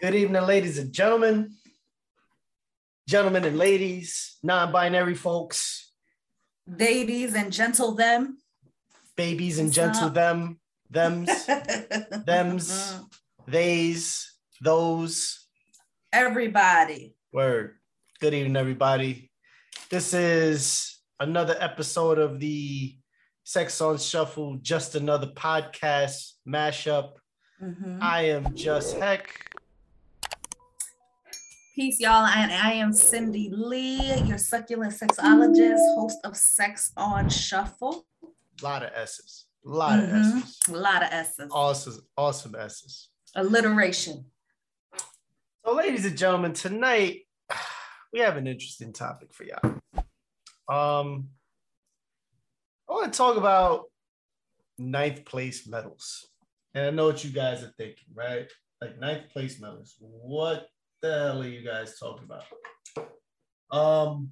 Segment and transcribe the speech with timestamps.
[0.00, 1.54] Good evening, ladies and gentlemen,
[3.08, 5.90] gentlemen and ladies, non-binary folks,
[6.68, 8.38] ladies and gentle them,
[9.16, 10.60] babies and gentle them,
[10.92, 11.28] thems,
[12.26, 13.00] thems,
[13.50, 15.48] theys, those.
[16.12, 17.16] Everybody.
[17.32, 17.74] Word.
[18.20, 19.32] Good evening, everybody.
[19.90, 22.96] This is another episode of the
[23.42, 27.14] Sex on Shuffle, just another podcast mashup.
[27.60, 27.98] Mm-hmm.
[28.00, 29.57] I am just heck.
[31.78, 32.26] Peace, y'all.
[32.26, 38.04] And I am Cindy Lee, your succulent sexologist, host of Sex on Shuffle.
[38.60, 39.46] A lot of S's.
[39.64, 40.16] A lot mm-hmm.
[40.16, 40.58] of S's.
[40.70, 41.48] A lot of S's.
[41.52, 43.10] Awesome, awesome S's.
[43.36, 44.24] Alliteration.
[45.64, 47.20] So, ladies and gentlemen, tonight
[48.12, 49.78] we have an interesting topic for y'all.
[50.68, 51.28] Um,
[52.88, 53.84] I want to talk about
[54.78, 56.26] ninth place medals.
[56.74, 58.48] And I know what you guys are thinking, right?
[58.80, 59.94] Like ninth place medals.
[60.00, 60.66] What
[61.00, 62.44] the hell are you guys talking about?
[63.70, 64.30] Um,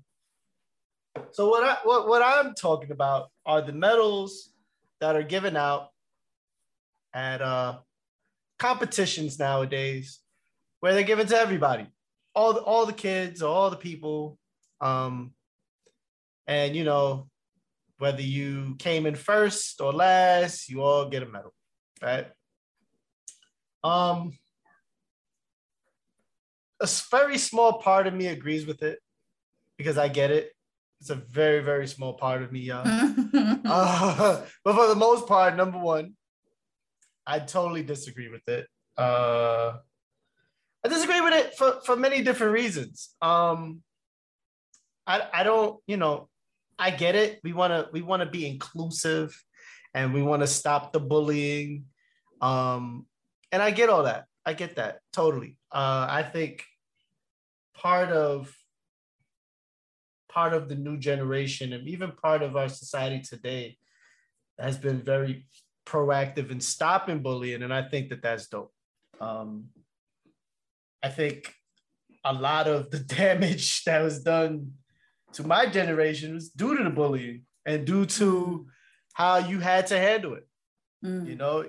[1.32, 4.50] so what I what, what I'm talking about are the medals
[5.00, 5.88] that are given out
[7.14, 7.78] at uh
[8.58, 10.20] competitions nowadays
[10.80, 11.86] where they're given to everybody.
[12.34, 14.38] All the all the kids, all the people.
[14.80, 15.32] Um
[16.46, 17.28] and you know,
[17.98, 21.54] whether you came in first or last, you all get a medal,
[22.02, 22.28] right?
[23.82, 24.32] Um
[26.80, 28.98] a very small part of me agrees with it
[29.76, 30.52] because I get it.
[31.00, 32.82] It's a very, very small part of me, y'all.
[33.64, 36.14] uh, but for the most part, number one,
[37.26, 38.66] I totally disagree with it.
[38.96, 39.78] Uh,
[40.84, 43.14] I disagree with it for, for many different reasons.
[43.20, 43.82] Um,
[45.06, 46.28] I, I don't, you know,
[46.78, 47.40] I get it.
[47.42, 49.34] We want to we want to be inclusive
[49.94, 51.86] and we want to stop the bullying.
[52.40, 53.06] Um,
[53.50, 54.26] and I get all that.
[54.46, 55.58] I get that totally.
[55.72, 56.64] Uh, I think
[57.74, 58.54] part of
[60.30, 63.76] part of the new generation and even part of our society today
[64.58, 65.46] has been very
[65.84, 68.72] proactive in stopping bullying, and I think that that's dope.
[69.20, 69.66] Um,
[71.02, 71.52] I think
[72.24, 74.72] a lot of the damage that was done
[75.32, 78.66] to my generation was due to the bullying and due to
[79.14, 80.46] how you had to handle it.
[81.04, 81.26] Mm.
[81.26, 81.64] You know,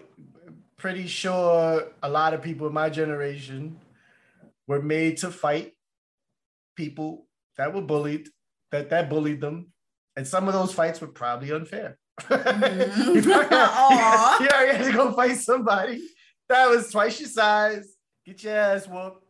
[0.78, 3.80] pretty sure a lot of people in my generation
[4.68, 5.74] were made to fight
[6.76, 7.28] people
[7.58, 8.30] that were bullied,
[8.72, 9.72] that that bullied them,
[10.16, 11.98] and some of those fights were probably unfair.
[12.22, 13.12] Mm-hmm.
[13.16, 16.02] you, probably, you had to go fight somebody
[16.50, 17.96] that was twice your size,
[18.26, 19.24] get your ass whooped,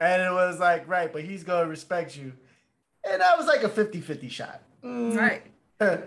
[0.00, 2.32] and it was like, right, but he's gonna respect you.
[3.08, 4.62] And that was like a 50-50 shot.
[4.82, 5.16] Mm.
[5.16, 5.42] Right.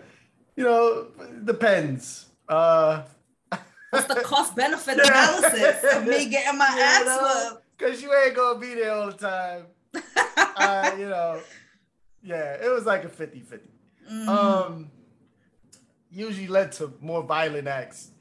[0.56, 1.08] you know,
[1.46, 2.26] depends.
[2.48, 3.04] Uh
[3.90, 7.66] What's the cost benefit analysis of me getting my ass whooped?
[7.78, 9.66] Because you ain't gonna be there all the time.
[10.58, 11.42] uh, you know,
[12.22, 13.70] yeah, it was like a 50 50.
[14.12, 14.28] Mm.
[14.28, 14.92] Um,
[16.10, 18.12] usually led to more violent acts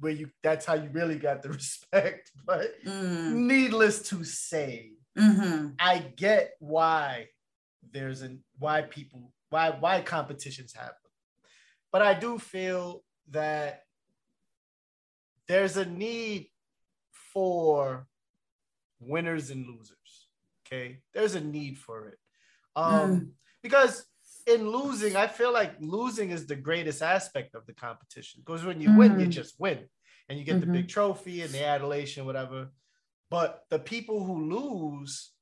[0.00, 2.30] where you that's how you really got the respect.
[2.44, 3.32] But mm.
[3.32, 5.68] needless to say, mm-hmm.
[5.78, 7.28] I get why
[7.92, 10.96] there's a why people why why competitions happen.
[11.92, 13.82] But I do feel that
[15.48, 16.48] there's a need
[17.32, 18.06] for
[19.00, 19.96] winners and losers.
[20.66, 22.18] Okay, there's a need for it.
[22.74, 23.28] Um, mm.
[23.62, 24.04] because
[24.46, 28.42] in losing, I feel like losing is the greatest aspect of the competition.
[28.44, 28.98] Because when you mm.
[28.98, 29.30] win, you mm.
[29.30, 29.80] just win,
[30.28, 30.72] and you get mm-hmm.
[30.72, 32.70] the big trophy and the adulation, whatever.
[33.30, 35.32] But the people who lose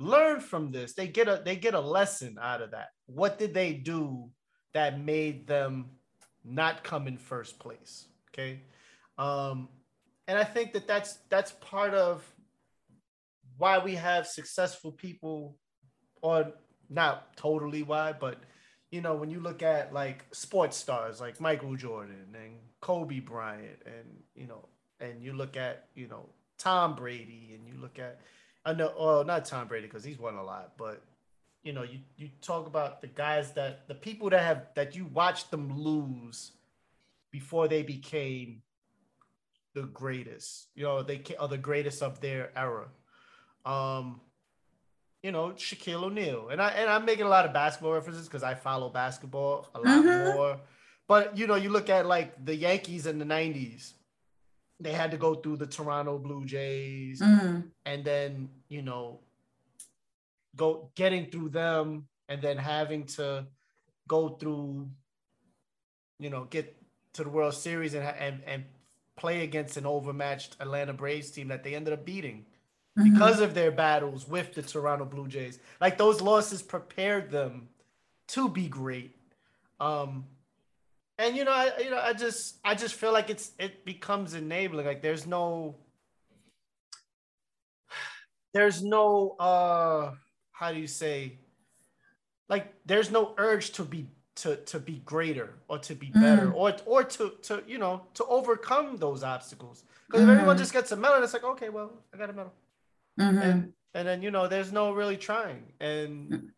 [0.00, 0.94] learn from this.
[0.94, 2.88] They get a they get a lesson out of that.
[3.06, 4.30] What did they do
[4.72, 5.90] that made them
[6.44, 8.06] not come in first place?
[8.32, 8.62] Okay,
[9.20, 9.68] um,
[10.26, 12.24] and I think that that's that's part of
[13.58, 15.58] why we have successful people
[16.22, 16.52] or
[16.88, 18.38] not totally why, but
[18.90, 23.82] you know, when you look at like sports stars like Michael Jordan and Kobe Bryant
[23.84, 24.66] and you know,
[25.00, 28.20] and you look at, you know, Tom Brady and you look at
[28.64, 31.02] I know oh not Tom Brady because he's won a lot, but
[31.62, 35.04] you know, you you talk about the guys that the people that have that you
[35.04, 36.52] watched them lose
[37.30, 38.62] before they became
[39.74, 40.68] the greatest.
[40.74, 42.88] You know, they are the greatest of their era
[43.64, 44.20] um,
[45.22, 46.48] you know, Shaquille O'Neal.
[46.48, 49.78] And I and I'm making a lot of basketball references because I follow basketball a
[49.80, 50.36] lot mm-hmm.
[50.36, 50.60] more.
[51.06, 53.92] But you know, you look at like the Yankees in the 90s,
[54.78, 57.60] they had to go through the Toronto Blue Jays mm-hmm.
[57.84, 59.20] and then, you know,
[60.56, 63.46] go getting through them and then having to
[64.08, 64.88] go through,
[66.18, 66.76] you know, get
[67.14, 68.64] to the World Series and and, and
[69.20, 72.46] play against an overmatched Atlanta Braves team that they ended up beating
[72.98, 73.12] mm-hmm.
[73.12, 75.58] because of their battles with the Toronto Blue Jays.
[75.80, 77.68] Like those losses prepared them
[78.28, 79.14] to be great.
[79.78, 80.24] Um,
[81.18, 84.32] and you know, I you know, I just I just feel like it's it becomes
[84.34, 84.86] enabling.
[84.86, 85.76] Like there's no
[88.54, 90.12] there's no uh
[90.52, 91.38] how do you say
[92.48, 94.08] like there's no urge to be
[94.40, 96.54] to to be greater or to be better mm.
[96.54, 100.30] or or to to you know to overcome those obstacles because mm-hmm.
[100.30, 102.52] if everyone just gets a medal it's like okay well i got a medal
[103.18, 103.38] mm-hmm.
[103.38, 106.48] and and then you know there's no really trying and mm.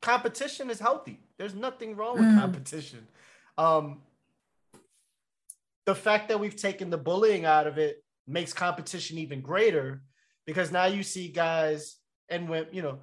[0.00, 2.40] competition is healthy there's nothing wrong with mm.
[2.40, 3.06] competition
[3.58, 4.00] um
[5.84, 10.00] the fact that we've taken the bullying out of it makes competition even greater
[10.46, 11.96] because now you see guys
[12.30, 13.00] and when you know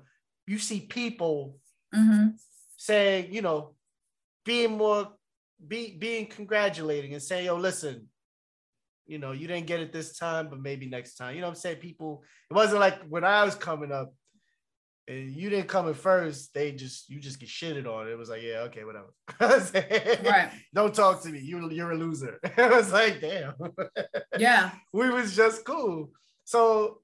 [0.48, 1.59] you see people
[1.94, 2.30] mm-hmm.
[2.77, 3.75] saying you know
[4.51, 5.07] being more
[5.65, 8.09] be being congratulating and saying yo listen
[9.06, 11.33] you know you didn't get it this time but maybe next time.
[11.36, 11.77] You know i'm saying?
[11.77, 14.13] People it wasn't like when i was coming up
[15.07, 18.09] and you didn't come in first they just you just get shitted on.
[18.09, 19.12] It was like yeah okay whatever.
[20.30, 20.51] Right.
[20.74, 21.39] Don't talk to me.
[21.39, 22.38] You, you're a loser.
[22.57, 23.53] I was like damn.
[24.38, 24.71] Yeah.
[24.92, 26.12] We was just cool.
[26.44, 27.00] So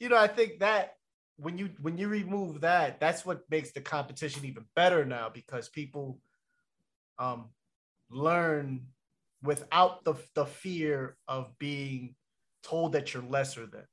[0.00, 0.92] you know, I think that
[1.38, 5.70] when you when you remove that, that's what makes the competition even better now because
[5.70, 6.18] people
[7.20, 7.50] um
[8.10, 8.86] learn
[9.42, 12.14] without the the fear of being
[12.62, 13.84] told that you're lesser than.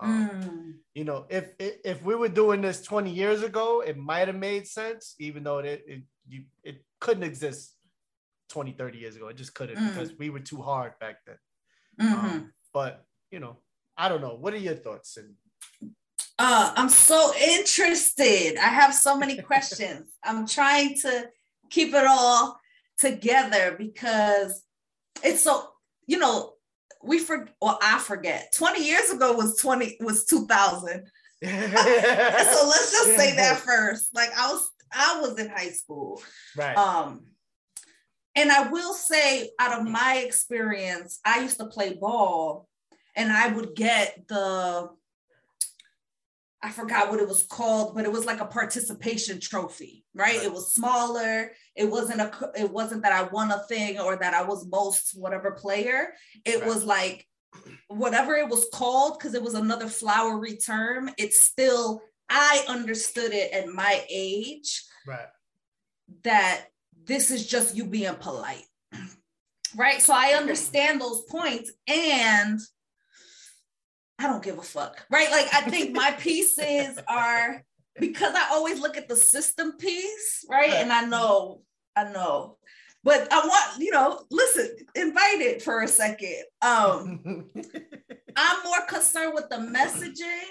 [0.00, 0.72] Um, mm.
[0.94, 4.36] You know, if, if if we were doing this 20 years ago, it might have
[4.36, 7.74] made sense, even though it it you it couldn't exist
[8.50, 9.28] 20, 30 years ago.
[9.28, 9.88] It just couldn't mm.
[9.88, 11.36] because we were too hard back then.
[12.00, 12.26] Mm-hmm.
[12.26, 13.58] Um, but you know,
[13.96, 14.34] I don't know.
[14.34, 15.16] What are your thoughts?
[15.16, 15.34] And
[16.38, 18.56] uh, I'm so interested.
[18.56, 20.10] I have so many questions.
[20.24, 21.28] I'm trying to
[21.70, 22.58] keep it all
[22.98, 24.62] together because
[25.22, 25.68] it's so,
[26.06, 26.52] you know,
[27.02, 28.52] we forget, well, I forget.
[28.56, 31.04] 20 years ago was 20 was 2000.
[31.44, 34.08] so let's just say that first.
[34.14, 36.22] Like I was I was in high school.
[36.56, 36.76] Right.
[36.76, 37.26] Um
[38.36, 42.68] and I will say out of my experience, I used to play ball
[43.14, 44.90] and I would get the
[46.64, 50.42] I forgot what it was called, but it was like a participation trophy, right?
[50.42, 51.52] It was smaller.
[51.76, 55.12] It wasn't a it wasn't that I won a thing or that I was most
[55.14, 56.14] whatever player.
[56.46, 56.66] It right.
[56.66, 57.26] was like
[57.88, 61.10] whatever it was called because it was another flowery term.
[61.18, 62.00] It's still
[62.30, 64.84] I understood it at my age.
[65.06, 65.28] Right.
[66.22, 66.64] That
[67.04, 68.64] this is just you being polite.
[69.76, 70.00] Right?
[70.00, 72.60] So I understand those points and
[74.18, 75.30] I don't give a fuck, right?
[75.30, 77.62] Like I think my pieces are
[77.98, 80.70] because I always look at the system piece, right?
[80.70, 81.62] And I know,
[81.96, 82.58] I know,
[83.02, 86.44] but I want you know, listen, invite it for a second.
[86.62, 87.50] Um,
[88.36, 90.48] I'm more concerned with the messaging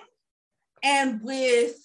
[0.83, 1.75] and with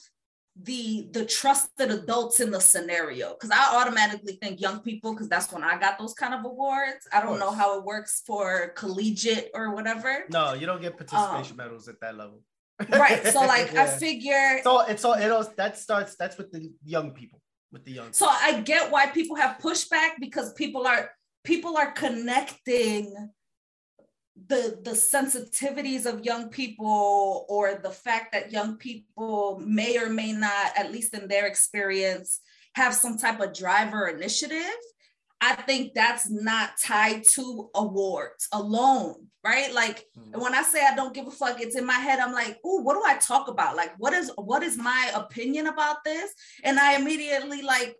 [0.62, 5.52] the the trusted adults in the scenario because I automatically think young people because that's
[5.52, 7.06] when I got those kind of awards.
[7.12, 10.24] I don't know how it works for collegiate or whatever.
[10.30, 12.42] No, you don't get participation um, medals at that level.
[12.90, 13.24] right.
[13.26, 13.84] So like yeah.
[13.84, 17.40] I figure so it's all it all that starts that's with the young people
[17.72, 18.12] with the young.
[18.12, 18.58] So people.
[18.58, 21.10] I get why people have pushback because people are
[21.44, 23.30] people are connecting
[24.48, 30.32] the the sensitivities of young people or the fact that young people may or may
[30.32, 32.40] not at least in their experience
[32.74, 34.74] have some type of driver initiative
[35.40, 39.14] i think that's not tied to awards alone
[39.44, 40.40] right like mm.
[40.40, 42.80] when i say i don't give a fuck it's in my head i'm like oh
[42.82, 46.32] what do i talk about like what is what is my opinion about this
[46.64, 47.94] and i immediately like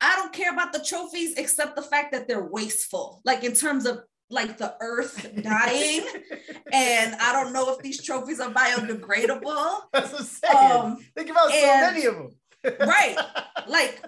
[0.00, 3.20] I don't care about the trophies except the fact that they're wasteful.
[3.24, 6.04] Like in terms of like the earth dying
[6.72, 9.80] and i don't know if these trophies are biodegradable.
[9.92, 10.80] That's what i'm saying.
[10.80, 12.30] Um, think about so many of them
[12.80, 13.16] right.
[13.66, 14.02] Like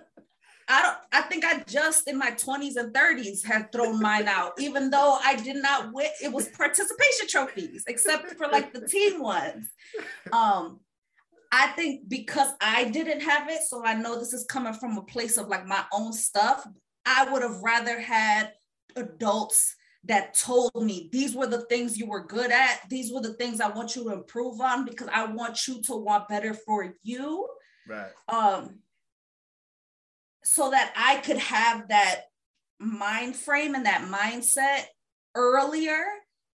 [0.68, 4.52] i don't i think i just in my 20s and 30s had thrown mine out
[4.58, 9.20] even though i did not win it was participation trophies except for like the team
[9.20, 9.68] ones.
[10.32, 10.80] Um
[11.52, 15.02] I think because I didn't have it, so I know this is coming from a
[15.02, 16.64] place of like my own stuff.
[17.04, 18.52] I would have rather had
[18.94, 19.74] adults
[20.04, 22.80] that told me these were the things you were good at.
[22.88, 25.97] These were the things I want you to improve on because I want you to
[25.97, 27.49] want better for you.
[27.87, 28.11] Right.
[28.28, 28.78] Um,
[30.42, 32.23] so that I could have that
[32.78, 34.85] mind frame and that mindset
[35.35, 36.02] earlier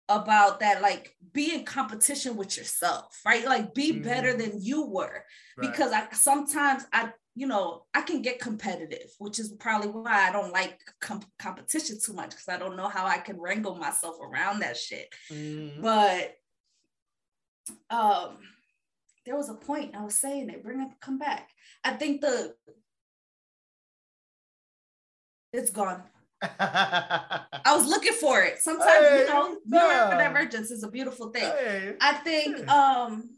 [0.08, 4.04] about that like be in competition with yourself right like be mm-hmm.
[4.04, 5.24] better than you were
[5.58, 5.72] right.
[5.72, 10.32] because i sometimes i you know, I can get competitive, which is probably why I
[10.32, 14.18] don't like com- competition too much because I don't know how I can wrangle myself
[14.22, 15.08] around that shit.
[15.32, 15.82] Mm-hmm.
[15.82, 16.36] But
[17.90, 18.38] um
[19.26, 21.50] there was a point I was saying it, bring it, come back.
[21.84, 22.54] I think the
[25.54, 26.04] it's gone.
[26.42, 28.60] I was looking for it.
[28.60, 31.44] Sometimes hey, you know, neurodivergence is a beautiful thing.
[31.44, 33.38] Hey, I think um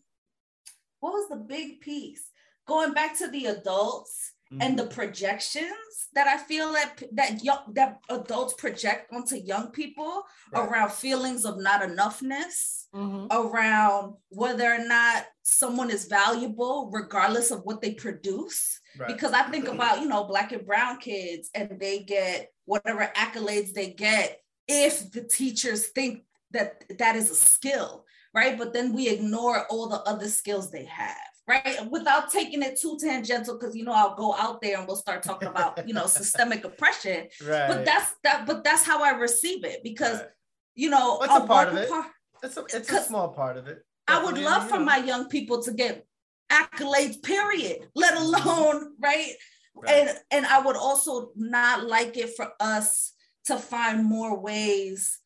[0.99, 2.29] what was the big piece?
[2.67, 4.61] Going back to the adults mm-hmm.
[4.61, 10.23] and the projections that I feel that that young that adults project onto young people
[10.53, 10.67] right.
[10.67, 13.27] around feelings of not enoughness, mm-hmm.
[13.31, 18.79] around whether or not someone is valuable regardless of what they produce.
[18.97, 19.07] Right.
[19.07, 23.73] Because I think about, you know, black and brown kids and they get whatever accolades
[23.73, 28.57] they get if the teachers think that that is a skill, right?
[28.57, 31.77] But then we ignore all the other skills they have right?
[31.89, 35.23] Without taking it too tangential, because you know I'll go out there and we'll start
[35.23, 37.27] talking about you know systemic oppression.
[37.45, 37.67] Right.
[37.67, 38.45] But that's that.
[38.45, 40.27] But that's how I receive it because right.
[40.75, 41.89] you know it's a part of it.
[41.89, 42.05] Part,
[42.41, 43.83] it's a it's a small part of it.
[44.07, 44.85] I would love for know.
[44.85, 46.05] my young people to get
[46.51, 47.21] accolades.
[47.21, 47.87] Period.
[47.95, 49.33] Let alone right.
[49.75, 49.89] right.
[49.89, 53.13] And and I would also not like it for us
[53.45, 55.19] to find more ways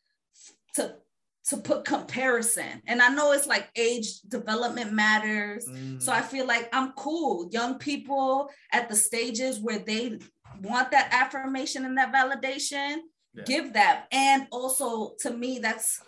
[0.75, 0.95] to
[1.47, 2.81] to put comparison.
[2.87, 5.65] And I know it's like age development matters.
[5.65, 6.01] Mm.
[6.01, 7.49] So I feel like I'm cool.
[7.51, 10.19] Young people at the stages where they
[10.61, 12.97] want that affirmation and that validation,
[13.33, 13.43] yeah.
[13.45, 14.07] give that.
[14.11, 16.01] And also to me, that's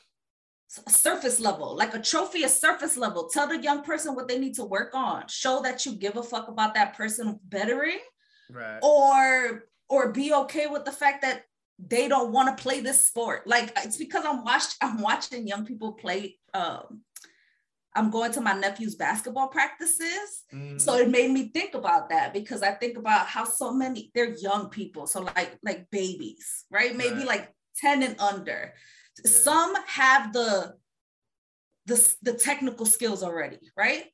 [0.87, 3.29] surface level, like a trophy is surface level.
[3.29, 5.23] Tell the young person what they need to work on.
[5.29, 7.99] Show that you give a fuck about that person bettering.
[8.51, 8.79] Right.
[8.83, 11.43] Or or be okay with the fact that
[11.87, 13.47] they don't want to play this sport.
[13.47, 17.01] Like it's because I'm watched I'm watching young people play um
[17.95, 20.43] I'm going to my nephew's basketball practices.
[20.53, 20.79] Mm.
[20.79, 24.35] So it made me think about that because I think about how so many they're
[24.35, 25.07] young people.
[25.07, 26.95] So like like babies, right?
[26.95, 27.27] Maybe right.
[27.27, 28.73] like 10 and under.
[29.23, 29.31] Yeah.
[29.31, 30.73] Some have the
[31.85, 34.05] the the technical skills already, right?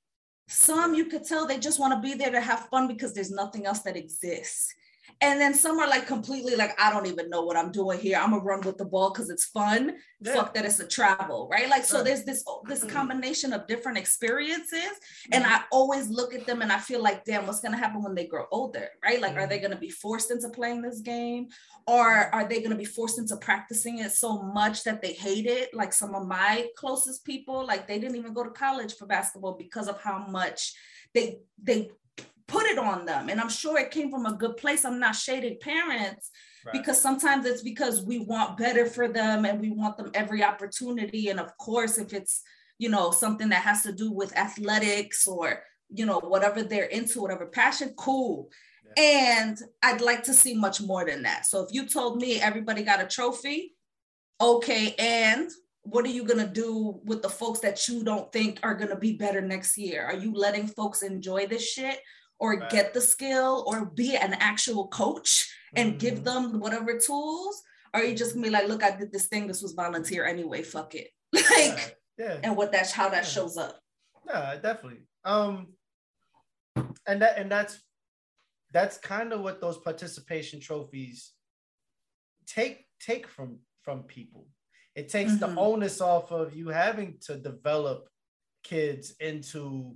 [0.47, 3.31] Some you could tell they just want to be there to have fun because there's
[3.31, 4.73] nothing else that exists.
[5.21, 8.17] And then some are like completely like, I don't even know what I'm doing here.
[8.17, 9.95] I'm gonna run with the ball because it's fun.
[10.19, 10.33] Yeah.
[10.33, 11.69] Fuck that it's a travel, right?
[11.69, 12.89] Like, so there's this this mm-hmm.
[12.89, 14.91] combination of different experiences.
[15.31, 15.53] And mm-hmm.
[15.53, 18.27] I always look at them and I feel like, damn, what's gonna happen when they
[18.27, 19.21] grow older, right?
[19.21, 19.67] Like, are they mm-hmm.
[19.67, 21.47] gonna be forced into playing this game?
[21.87, 25.73] Or are they gonna be forced into practicing it so much that they hate it?
[25.73, 29.53] Like some of my closest people, like they didn't even go to college for basketball
[29.53, 30.73] because of how much
[31.13, 31.89] they they
[32.47, 33.29] put it on them.
[33.29, 34.85] And I'm sure it came from a good place.
[34.85, 36.29] I'm not shading parents
[36.65, 36.73] right.
[36.73, 41.29] because sometimes it's because we want better for them and we want them every opportunity.
[41.29, 42.41] And of course, if it's,
[42.77, 47.21] you know, something that has to do with athletics or, you know, whatever they're into,
[47.21, 48.49] whatever passion, cool.
[48.97, 49.39] Yeah.
[49.41, 51.45] And I'd like to see much more than that.
[51.45, 53.75] So if you told me everybody got a trophy,
[54.39, 55.49] okay, and
[55.81, 58.89] what are you going to do with the folks that you don't think are going
[58.89, 60.03] to be better next year?
[60.03, 61.99] Are you letting folks enjoy this shit
[62.39, 62.69] or right.
[62.69, 65.97] get the skill or be an actual coach and mm-hmm.
[65.99, 67.61] give them whatever tools?
[67.93, 70.25] Or are you just gonna be like, look, I did this thing, this was volunteer
[70.25, 71.09] anyway, fuck it.
[71.33, 72.25] like yeah.
[72.25, 72.37] yeah.
[72.43, 73.29] and what that's how that yeah.
[73.29, 73.79] shows up.
[74.27, 75.01] Yeah, definitely.
[75.23, 75.67] Um
[77.07, 77.79] and that and that's
[78.71, 81.31] that's kind of what those participation trophies
[82.45, 84.47] take take from from people.
[84.95, 85.55] It takes mm-hmm.
[85.55, 88.07] the onus off of you having to develop
[88.63, 89.95] kids into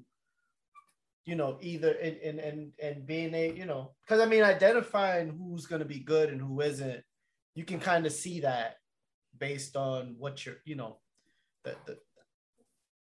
[1.29, 5.29] you know, either in and and and being a, you know, because I mean, identifying
[5.29, 7.03] who's going to be good and who isn't,
[7.53, 8.77] you can kind of see that
[9.37, 10.97] based on what you're, you know,
[11.63, 11.99] the, the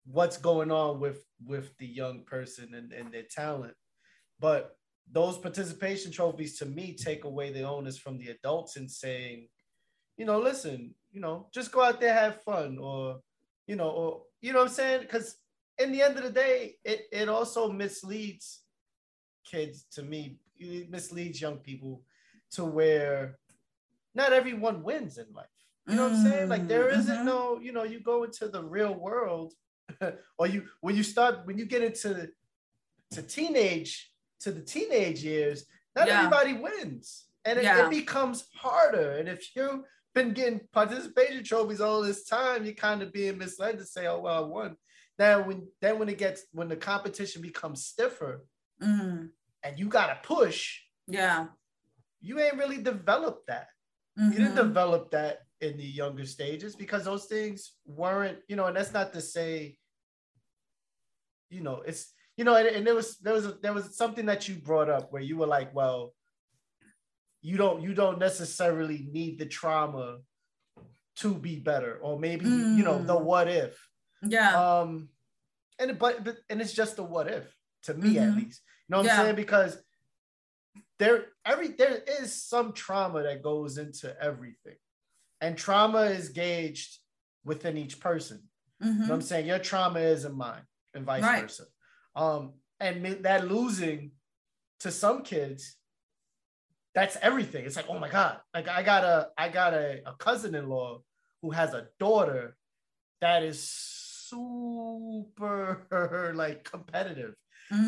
[0.04, 3.72] what's going on with with the young person and, and their talent.
[4.38, 4.76] But
[5.10, 9.48] those participation trophies to me take away the onus from the adults and saying,
[10.18, 13.20] you know, listen, you know, just go out there, have fun, or
[13.66, 15.00] you know, or you know what I'm saying?
[15.00, 15.36] Because
[15.78, 18.60] in the end of the day, it, it also misleads
[19.44, 22.02] kids to me, it misleads young people
[22.52, 23.38] to where
[24.14, 25.46] not everyone wins in life.
[25.86, 26.48] You know what I'm saying?
[26.50, 27.26] Like there isn't mm-hmm.
[27.26, 29.54] no, you know, you go into the real world,
[30.38, 32.28] or you when you start when you get into
[33.12, 35.64] to teenage to the teenage years,
[35.96, 36.18] not yeah.
[36.18, 37.86] everybody wins, and it, yeah.
[37.86, 39.12] it becomes harder.
[39.12, 39.80] And if you've
[40.14, 44.20] been getting participation trophies all this time, you're kind of being misled to say, "Oh
[44.20, 44.76] well, I won."
[45.18, 48.44] Then when then when it gets when the competition becomes stiffer
[48.80, 49.26] mm-hmm.
[49.64, 51.46] and you gotta push, yeah,
[52.20, 53.66] you ain't really developed that.
[54.18, 54.32] Mm-hmm.
[54.32, 54.68] You didn't mm-hmm.
[54.68, 59.12] develop that in the younger stages because those things weren't, you know, and that's not
[59.12, 59.76] to say,
[61.50, 64.26] you know, it's you know, and, and there was there was a, there was something
[64.26, 66.14] that you brought up where you were like, well,
[67.42, 70.18] you don't you don't necessarily need the trauma
[71.16, 72.76] to be better, or maybe mm.
[72.76, 73.24] you know the mm.
[73.24, 73.76] what if
[74.22, 74.54] yeah.
[74.80, 75.08] Um,
[75.78, 77.44] and but, but and it's just a what if
[77.84, 78.28] to me Mhm.
[78.28, 78.62] at least.
[78.88, 79.18] You know what Yeah.
[79.18, 79.36] I'm saying?
[79.36, 79.78] Because
[80.98, 84.76] there every there is some trauma that goes into everything.
[85.40, 86.98] And trauma is gauged
[87.44, 88.48] within each person.
[88.80, 89.22] You know what I'm Mhm.
[89.22, 89.46] saying?
[89.46, 91.42] Your trauma isn't mine, and vice Right.
[91.42, 91.66] versa.
[92.16, 94.12] Um, and that losing
[94.80, 95.76] to some kids,
[96.94, 97.64] that's everything.
[97.66, 98.40] It's like, oh my God.
[98.54, 101.02] Like I got a I got a, a cousin-in-law
[101.42, 102.56] who has a daughter
[103.20, 103.62] that is
[104.28, 107.34] super like competitive.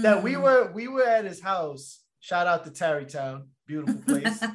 [0.02, 0.42] That we Mm.
[0.42, 2.00] were we were at his house.
[2.20, 4.42] Shout out to Tarrytown, beautiful place.
[4.42, 4.48] You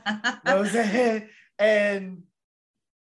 [0.45, 1.29] know what I'm?
[1.57, 2.23] And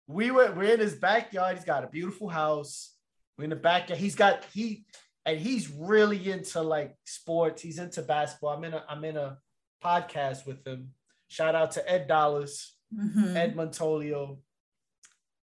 [0.07, 1.57] we were we're in his backyard.
[1.57, 2.93] He's got a beautiful house.
[3.38, 4.00] We're in the backyard.
[4.00, 4.86] He's got he
[5.25, 7.62] and he's really into like sports.
[7.62, 8.51] He's into basketball.
[8.55, 9.38] I'm in a I'm in a
[9.84, 10.91] podcast with him.
[11.27, 13.36] Shout out to Ed Dollars, Mhm.
[13.36, 14.38] Ed Montolio.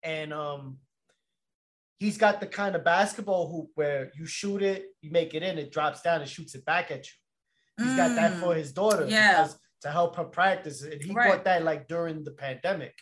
[0.01, 0.77] And um
[1.99, 5.57] he's got the kind of basketball hoop where you shoot it, you make it in,
[5.57, 7.83] it drops down and shoots it back at you.
[7.85, 8.57] He's got that for Mm.
[8.57, 9.47] his daughter Yeah.
[9.81, 10.81] to help her practice.
[10.83, 11.29] And he Right.
[11.31, 12.95] bought that like during the pandemic.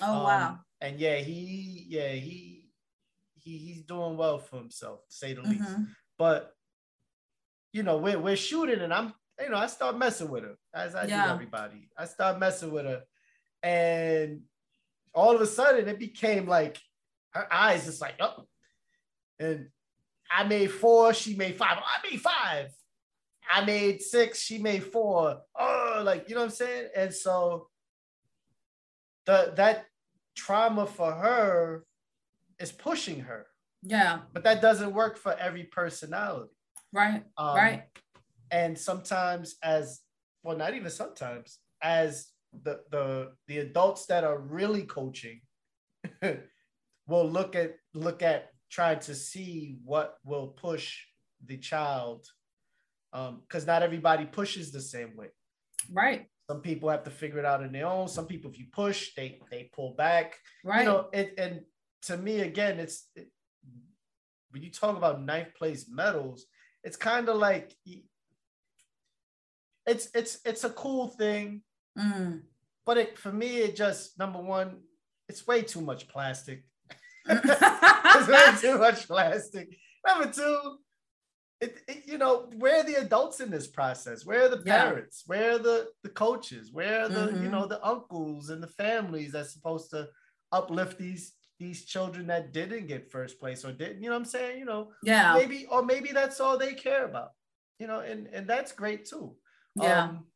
[0.00, 0.58] Oh Um, wow.
[0.80, 2.70] And yeah, he yeah, he
[3.34, 5.62] he he's doing well for himself, to say the least.
[5.64, 5.88] Mhm.
[6.18, 6.54] But
[7.72, 10.94] you know, we're we're shooting and I'm you know, I start messing with her as
[10.96, 11.26] I Yeah.
[11.26, 11.88] do everybody.
[11.96, 13.04] I start messing with her,
[13.62, 14.42] and
[15.14, 16.80] all of a sudden it became like
[17.30, 18.44] her eyes just like oh,
[19.38, 19.68] and
[20.30, 21.78] I made four, she made five.
[21.78, 22.70] I made five.
[23.50, 25.40] I made six, she made four.
[25.58, 26.88] Oh, like you know what I'm saying?
[26.94, 27.68] And so
[29.26, 29.86] the that
[30.36, 31.84] trauma for her
[32.58, 33.46] is pushing her,
[33.82, 34.20] Yeah.
[34.32, 36.52] but that doesn't work for every personality.
[36.92, 37.24] Right.
[37.36, 37.82] Um, right.
[38.50, 40.00] And sometimes, as
[40.42, 42.28] well, not even sometimes, as
[42.64, 45.40] the the the adults that are really coaching
[47.08, 51.00] will look at look at trying to see what will push
[51.44, 52.26] the child,
[53.12, 55.28] because not everybody pushes the same way.
[55.90, 56.26] Right.
[56.50, 58.08] Some people have to figure it out on their own.
[58.08, 60.36] Some people, if you push, they they pull back.
[60.64, 60.80] Right.
[60.80, 61.62] You know, it, and
[62.02, 63.28] to me, again, it's it,
[64.50, 66.46] when you talk about ninth place medals,
[66.84, 67.74] it's kind of like
[69.86, 71.62] it's it's it's a cool thing,
[71.98, 72.42] Mm.
[72.86, 74.78] but it for me, it just number one,
[75.28, 76.64] it's way too much plastic.
[77.28, 79.68] It's way too much plastic.
[80.06, 80.78] Number two,
[81.60, 84.24] it, it- you know, where are the adults in this process?
[84.24, 84.84] Where are the Yeah.
[84.84, 85.24] parents?
[85.26, 86.72] Where are the the coaches?
[86.72, 87.50] Where are the you Mhm.
[87.50, 90.08] know the uncles and the families that's supposed to
[90.52, 94.02] uplift these these children that didn't get first place or didn't?
[94.02, 94.58] You know what I'm saying?
[94.60, 95.34] You know, yeah.
[95.34, 97.30] maybe or maybe that's all they care about.
[97.78, 99.36] You know, and and that's great too.
[99.76, 100.04] Yeah.
[100.04, 100.26] Um,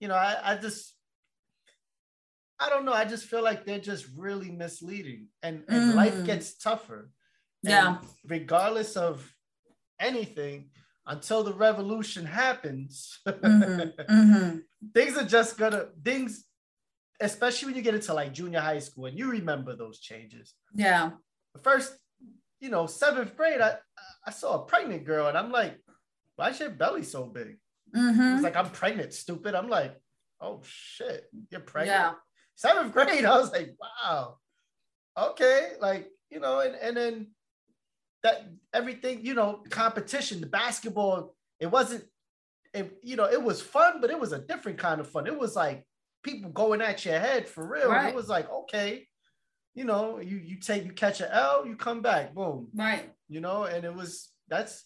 [0.00, 0.94] you know, I, I just
[2.64, 2.92] I don't know.
[2.92, 6.26] I just feel like they're just really misleading, and and life Mm.
[6.30, 7.10] gets tougher.
[7.64, 7.98] And Yeah.
[8.36, 9.14] regardless of
[9.98, 10.70] anything,
[11.06, 13.94] until the revolution happens, Mhm.
[14.08, 14.64] Mhm.
[14.94, 16.46] things are just gonna things,
[17.20, 20.54] especially when you get into like junior high school and you remember those changes.
[20.74, 21.12] Yeah.
[21.54, 21.90] The first,
[22.60, 23.78] you know, seventh grade, I
[24.26, 25.74] I saw a pregnant girl, and I'm like,
[26.36, 27.58] why is your belly so big?
[27.94, 28.34] Mhm.
[28.34, 29.54] It's like I'm pregnant, stupid.
[29.54, 29.92] I'm like,
[30.40, 31.98] oh shit, you're pregnant.
[32.00, 32.14] Yeah.
[32.56, 34.38] Seventh grade, I was like, wow,
[35.18, 37.26] okay, like you know, and and then
[38.22, 42.04] that everything, you know, competition, the basketball, it wasn't,
[42.72, 45.26] it you know, it was fun, but it was a different kind of fun.
[45.26, 45.84] It was like
[46.22, 47.90] people going at your head for real.
[47.90, 48.08] Right.
[48.08, 49.06] It was like, okay,
[49.74, 53.10] you know, you you take you catch an L, you come back, boom, Right.
[53.28, 54.84] you know, and it was that's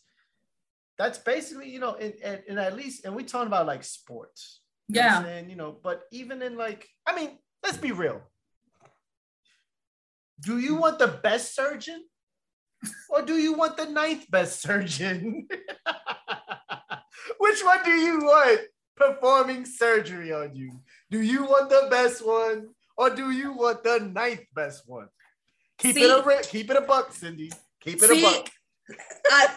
[0.99, 4.61] that's basically, you know, and, and, and at least, and we talking about like sports.
[4.89, 5.31] You know what I'm Yeah.
[5.33, 8.23] and you know, but even in like, I mean, let's be real.
[10.41, 12.05] Do you want the best surgeon?
[13.11, 15.49] Or do you want the ninth best surgeon?
[17.39, 18.61] Which one do you want
[18.97, 20.81] performing surgery on you?
[21.11, 25.09] Do you want the best one or do you want the ninth best one?
[25.79, 27.51] Keep it a See- keep it a buck, Cindy.
[27.81, 28.51] Keep it See, a buck.
[29.31, 29.49] I,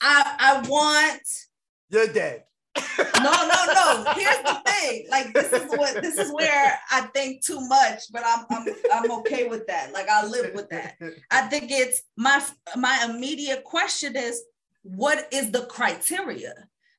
[0.00, 1.22] I I want
[1.90, 2.44] You're dead.
[2.76, 4.12] No no no.
[4.14, 5.06] Here's the thing.
[5.10, 9.10] Like this is what this is where I think too much, but I'm I'm I'm
[9.20, 9.92] okay with that.
[9.92, 10.96] Like I live with that.
[11.30, 12.42] I think it's my
[12.76, 14.42] my immediate question is
[14.82, 16.54] what is the criteria?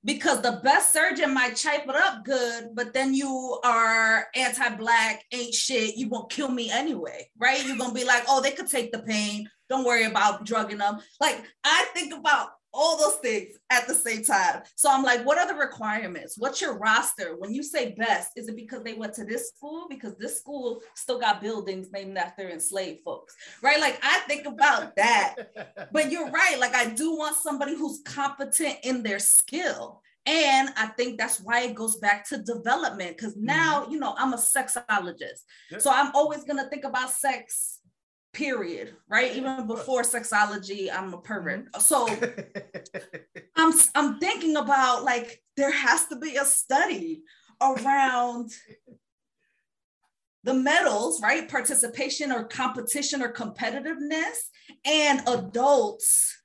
[0.06, 5.54] Because the best surgeon might chop it up good, but then you are anti-black, ain't
[5.54, 5.96] shit.
[5.96, 7.66] You gonna kill me anyway, right?
[7.66, 9.50] You're gonna be like, oh, they could take the pain.
[9.70, 11.00] Don't worry about drugging them.
[11.22, 14.64] Like I think about all those things at the same time.
[14.76, 16.36] So I'm like, what are the requirements?
[16.38, 17.36] What's your roster?
[17.38, 19.88] When you say best, is it because they went to this school?
[19.90, 23.80] Because this school still got buildings named after enslaved folks, right?
[23.80, 25.36] Like I think about that.
[25.92, 26.60] but you're right.
[26.60, 30.02] Like I do want somebody who's competent in their skill.
[30.26, 33.18] And I think that's why it goes back to development.
[33.18, 33.92] Because now, mm-hmm.
[33.92, 35.44] you know, I'm a sexologist.
[35.80, 37.80] So I'm always going to think about sex
[38.34, 39.36] period right?
[39.36, 41.72] Even before sexology i'm a pervert.
[41.72, 41.80] Mm-hmm.
[41.82, 42.08] so
[43.56, 47.24] i'm i'm thinking about like there has to be a study
[47.62, 48.52] around
[50.43, 51.50] the medals right?
[51.50, 54.50] Participation or competition or competitiveness
[54.86, 56.36] and adults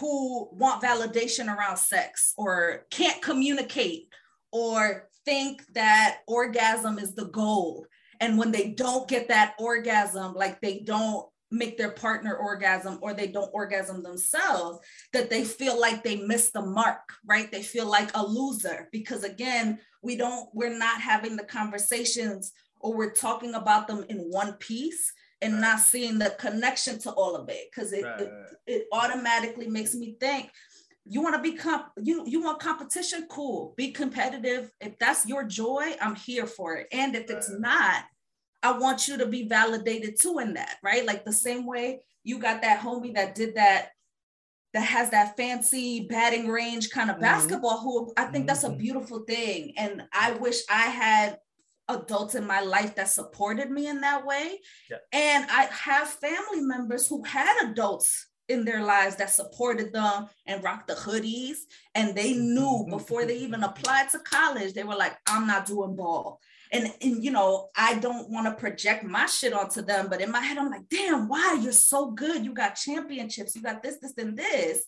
[0.00, 4.08] who want validation around sex or can't communicate
[4.52, 7.86] or think that orgasm is the goal.
[8.20, 13.14] And when they don't get that orgasm like they don't make their partner orgasm or
[13.14, 14.78] they don't orgasm themselves
[15.12, 17.50] that they feel like they missed the mark right?
[17.50, 22.94] They feel like a loser because again we don't we're not having the conversations or
[22.94, 25.60] we're talking about them in one piece and right.
[25.60, 27.70] not seeing the connection to all of it.
[27.70, 28.20] Because it, right.
[28.20, 28.30] it,
[28.66, 30.50] it automatically makes me think
[31.06, 33.26] you want to be comp you you want competition?
[33.30, 33.74] Cool.
[33.76, 34.70] Be competitive.
[34.80, 36.88] If that's your joy i'm here for it.
[36.92, 38.04] And if it's not
[38.64, 41.04] I want you to be validated too in that, right?
[41.04, 43.90] Like the same way you got that homie that did that,
[44.72, 47.24] that has that fancy batting range kind of mm-hmm.
[47.24, 48.46] basketball who I think mm-hmm.
[48.46, 48.78] that's a mm-hmm.
[48.78, 49.74] beautiful thing.
[49.76, 51.38] And I wish I had
[51.88, 54.58] adults in my life that supported me in that way.
[54.90, 54.96] Yeah.
[55.12, 60.64] And I have family members who had adults in their lives that supported them and
[60.64, 61.58] rocked the hoodies.
[61.94, 65.96] And they knew before they even applied to college, they were like, I'm not doing
[65.96, 66.40] ball
[66.74, 70.32] and, and you know, I don't want to project my shit onto them, but in
[70.32, 72.44] my head, I'm like, damn, why you're so good.
[72.44, 74.84] You got championships, you got this, this, and this.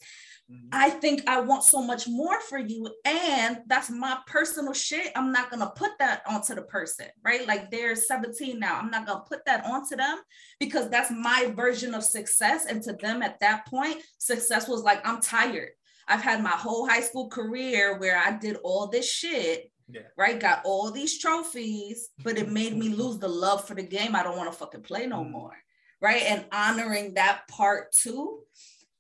[0.51, 0.69] Mm-hmm.
[0.73, 2.93] I think I want so much more for you.
[3.05, 5.13] And that's my personal shit.
[5.15, 7.47] I'm not going to put that onto the person, right?
[7.47, 8.79] Like they're 17 now.
[8.81, 10.19] I'm not going to put that onto them
[10.59, 12.67] because that's my version of success.
[12.67, 15.71] And to them at that point, success was like, I'm tired.
[16.09, 20.03] I've had my whole high school career where I did all this shit yeah.
[20.17, 20.39] Right.
[20.39, 24.17] Got all these trophies, but it made me lose the love for the game.
[24.17, 25.31] I don't want to fucking play no mm.
[25.31, 25.57] more.
[26.01, 26.23] Right.
[26.23, 28.41] And honoring that part too.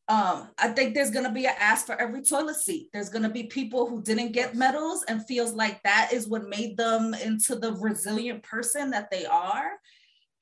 [0.08, 2.90] Um, I think there's gonna be an ask for every toilet seat.
[2.92, 6.76] There's gonna be people who didn't get medals and feels like that is what made
[6.76, 9.72] them into the resilient person that they are.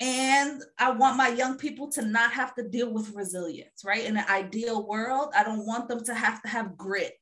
[0.00, 4.04] And I want my young people to not have to deal with resilience, right?
[4.04, 7.14] In an ideal world, I don't want them to have to have grit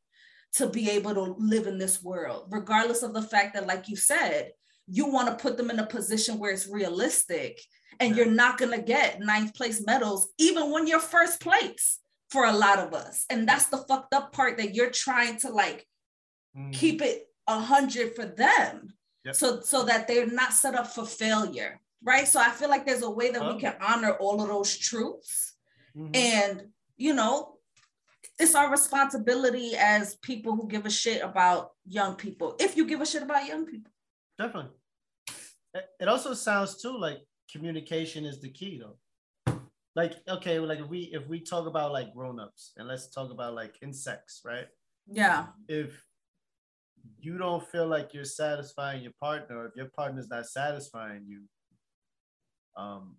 [0.55, 3.97] to be able to live in this world, regardless of the fact that, like you
[3.97, 4.53] said,
[4.87, 7.61] you want to put them in a position where it's realistic
[8.01, 12.47] and you're not going to get ninth place medals, even when you're first place for
[12.47, 13.25] a lot of us.
[13.31, 15.87] And that's the fucked up part that you're trying to like
[16.57, 16.73] mm.
[16.73, 18.95] keep it a hundred for them.
[19.25, 19.35] Yep.
[19.37, 21.81] So, so that they're not set up for failure.
[22.03, 22.27] Right.
[22.27, 25.55] So I feel like there's a way that we can honor all of those truths
[25.97, 26.11] mm-hmm.
[26.15, 26.65] and,
[26.97, 27.52] you know,
[28.43, 32.57] it's our responsibility as people who give a shit about young people.
[32.59, 33.93] If you give a shit about young people,
[34.37, 34.73] definitely.
[36.01, 37.19] It also sounds too like
[37.51, 39.61] communication is the key, though.
[39.95, 43.55] Like okay, like if we if we talk about like grown-ups and let's talk about
[43.55, 44.67] like insects, right?
[45.07, 45.47] Yeah.
[45.69, 46.05] If
[47.21, 51.43] you don't feel like you're satisfying your partner, if your partner's not satisfying you,
[52.77, 53.17] um,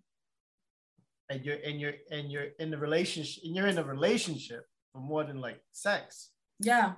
[1.30, 5.00] and you're and you're and you're in the relationship and you're in a relationship for
[5.00, 6.30] more than like sex.
[6.60, 6.92] Yeah.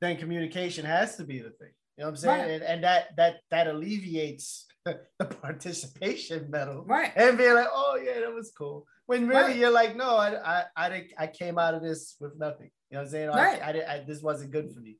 [0.00, 1.72] Then communication has to be the thing.
[1.98, 2.40] You know what I'm saying?
[2.40, 2.50] Right.
[2.52, 6.84] And, and that that that alleviates the participation medal.
[6.86, 7.12] Right.
[7.16, 8.86] And being like, oh yeah, that was cool.
[9.06, 9.56] When really right.
[9.56, 12.70] you're like, no, I I I, I came out of this with nothing.
[12.90, 13.28] You know what I'm saying?
[13.28, 13.62] Oh, right.
[13.62, 14.96] I, I, I, this wasn't good for me.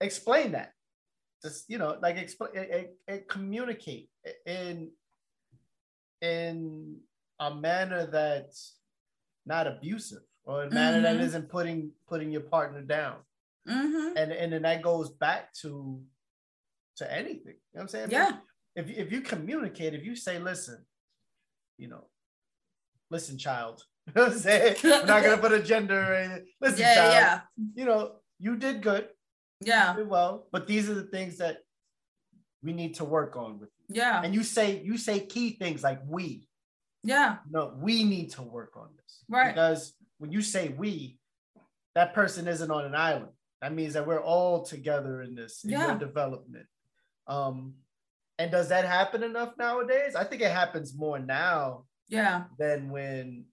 [0.00, 0.72] Explain that.
[1.42, 2.50] Just you know, like explain
[3.06, 4.08] and communicate
[4.46, 4.90] in
[6.22, 6.96] in
[7.38, 8.78] a manner that's
[9.44, 11.18] not abusive or a manner mm-hmm.
[11.18, 13.16] that isn't putting putting your partner down.
[13.68, 14.16] Mm-hmm.
[14.16, 16.00] And and then that goes back to
[16.96, 17.36] to anything.
[17.46, 18.08] You know what I'm saying?
[18.10, 18.32] Yeah.
[18.76, 20.84] If if you communicate, if you say, listen,
[21.76, 22.04] you know,
[23.10, 23.82] listen, child.
[24.06, 24.76] You know what I'm saying?
[24.84, 27.12] We're not gonna put a gender in Listen, yeah, child.
[27.12, 27.40] Yeah.
[27.74, 29.08] You know, you did good.
[29.60, 29.96] Yeah.
[29.96, 31.56] Did well, but these are the things that
[32.62, 33.96] we need to work on with you.
[33.96, 34.22] Yeah.
[34.22, 36.46] And you say you say key things like we.
[37.02, 37.38] Yeah.
[37.50, 39.24] No, we need to work on this.
[39.28, 39.52] Right.
[39.52, 41.18] Because when you say we,
[41.94, 43.32] that person isn't on an island.
[43.62, 45.96] That means that we're all together in this in yeah.
[45.96, 46.66] development.
[47.26, 47.74] Um,
[48.38, 50.14] and does that happen enough nowadays?
[50.14, 51.84] I think it happens more now.
[52.08, 52.44] Yeah.
[52.58, 53.46] Than when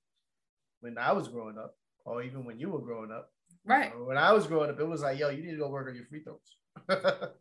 [0.82, 3.30] when I was growing up, or even when you were growing up.
[3.65, 3.93] Right.
[3.97, 5.95] When I was growing up, it was like, yo, you need to go work on
[5.95, 6.89] your free throws.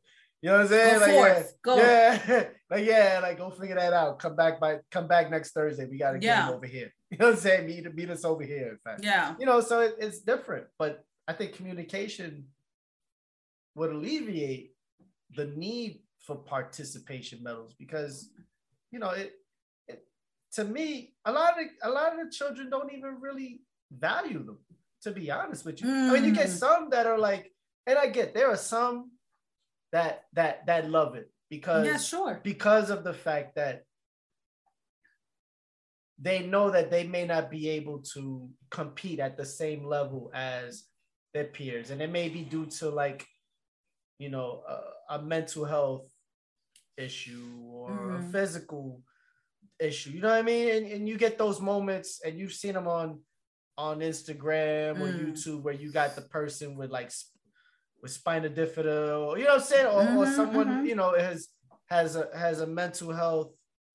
[0.42, 0.94] you know what I'm saying?
[0.98, 1.36] Go like, forth.
[1.38, 1.76] yeah, Go.
[1.76, 4.18] yeah, like yeah, like go figure that out.
[4.18, 5.86] Come back by come back next Thursday.
[5.86, 6.46] We gotta Yeah.
[6.46, 6.92] game over here.
[7.12, 7.66] You know what I'm saying?
[7.66, 8.70] Meet meet us over here.
[8.70, 9.34] In fact, Yeah.
[9.38, 10.66] you know, so it, it's different.
[10.78, 12.46] But I think communication
[13.74, 14.74] would alleviate
[15.36, 18.30] the need for participation medals because
[18.90, 19.32] you know it,
[19.88, 20.04] it
[20.52, 24.58] to me a lot of a lot of the children don't even really value them
[25.02, 26.58] to be honest with you i mean you get Mm.
[26.64, 27.50] some that are like
[27.86, 29.10] and i get there are some
[29.92, 32.40] that that that love it because Yeah, sure.
[32.42, 33.84] because of the fact that
[36.18, 40.84] they know that they may not be able to compete at the same level as
[41.34, 43.26] their peers and it may be due to like
[44.18, 46.08] you know a, a mental health
[46.96, 48.30] issue or a Mhm.
[48.30, 49.02] physical
[49.80, 52.74] issue you know what i mean and, and you get those moments and you've seen
[52.74, 53.20] them on
[53.78, 55.18] on instagram or Mm.
[55.32, 57.10] youtube where you got the person with like
[58.02, 60.86] with spina bifida or you know what i'm saying or, or Mhm, someone mhm.
[60.86, 61.48] you know has
[61.86, 63.52] has a has a mental health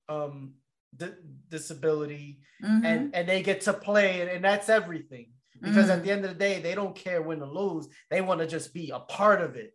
[0.08, 0.54] um
[0.96, 2.84] di- disability Mhm.
[2.84, 6.04] and and they get to play and, and that's everything because at Mhm.
[6.04, 8.72] the end of the day they don't care win or lose they want to just
[8.72, 9.74] be a part of it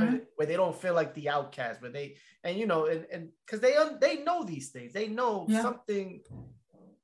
[0.00, 3.28] where, where they don't feel like the outcast where they and you know and and
[3.44, 5.62] because they they know these things they know Yeah.
[5.62, 6.22] something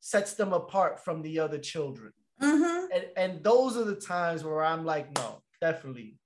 [0.00, 2.88] sets them apart from the other children Mhm.
[2.94, 6.18] and and those are the times where i'm like no definitely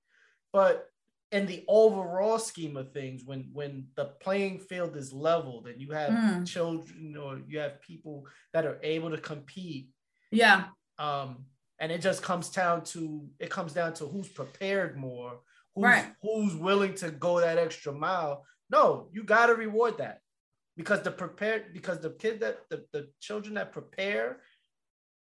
[0.53, 0.87] but
[1.33, 5.93] in the overall scheme of things when when the playing field is leveled and you
[5.93, 6.47] have Mm.
[6.47, 9.91] children or you have people that are able to compete
[10.33, 10.69] Yeah.
[10.99, 11.47] um
[11.79, 15.41] and it just comes down to it comes down to who's prepared more
[15.75, 16.15] who's Right.
[16.23, 20.21] who's willing to go that extra mile no you got to reward that
[20.77, 24.41] because the prepared because the kid that the, the children that prepare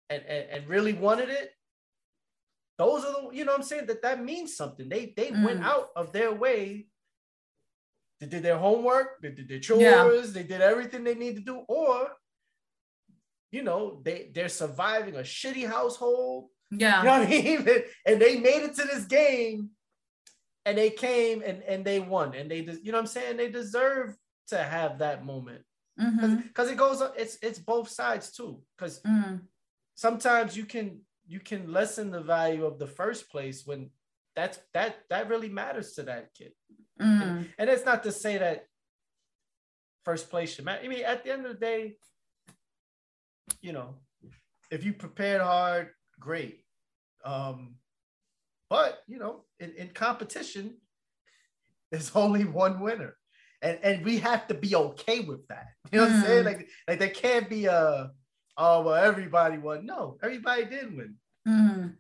[0.10, 1.52] and, and and really wanted it
[2.78, 5.62] those are the you know what i'm saying that that means something they they went
[5.62, 5.66] Mm.
[5.74, 6.88] out of their way
[8.20, 10.34] they did their homework they did their chores Yeah.
[10.34, 12.12] they did everything they need to do or
[13.52, 17.00] you know they they're surviving a shitty household Yeah.
[17.00, 17.68] you know what I mean?
[18.06, 19.70] And they made it to this game
[20.66, 22.36] and they came and, and they won.
[22.36, 23.38] And they you know what I'm saying?
[23.38, 24.08] They deserve
[24.52, 25.62] to have that moment.
[25.98, 28.62] Because it goes it's it's both sides too.
[28.76, 29.42] Because Mm.
[29.96, 30.88] sometimes you can
[31.28, 33.90] you can lessen the value of the first place when
[34.36, 36.52] that's that that really matters to that kid.
[37.02, 37.50] Mm.
[37.58, 38.66] And it's not to say that
[40.06, 40.84] first place should matter.
[40.84, 41.96] I mean, at the end of the day,
[43.62, 43.96] you know,
[44.72, 46.64] if you prepared hard, great.
[47.26, 47.76] Um,
[48.70, 50.78] but you know, in, in competition,
[51.92, 53.16] there's only one winner.
[53.62, 55.68] And and we have to be okay with that.
[55.92, 56.44] You know what I'm saying?
[56.44, 56.46] Mm.
[56.46, 58.12] Like, like there can't be a
[58.58, 59.86] oh well everybody won.
[59.86, 61.16] No, everybody did win.
[61.48, 61.94] Mm.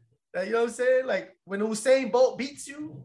[0.45, 1.05] You know what I'm saying?
[1.07, 3.03] Like when Usain Bolt beats you,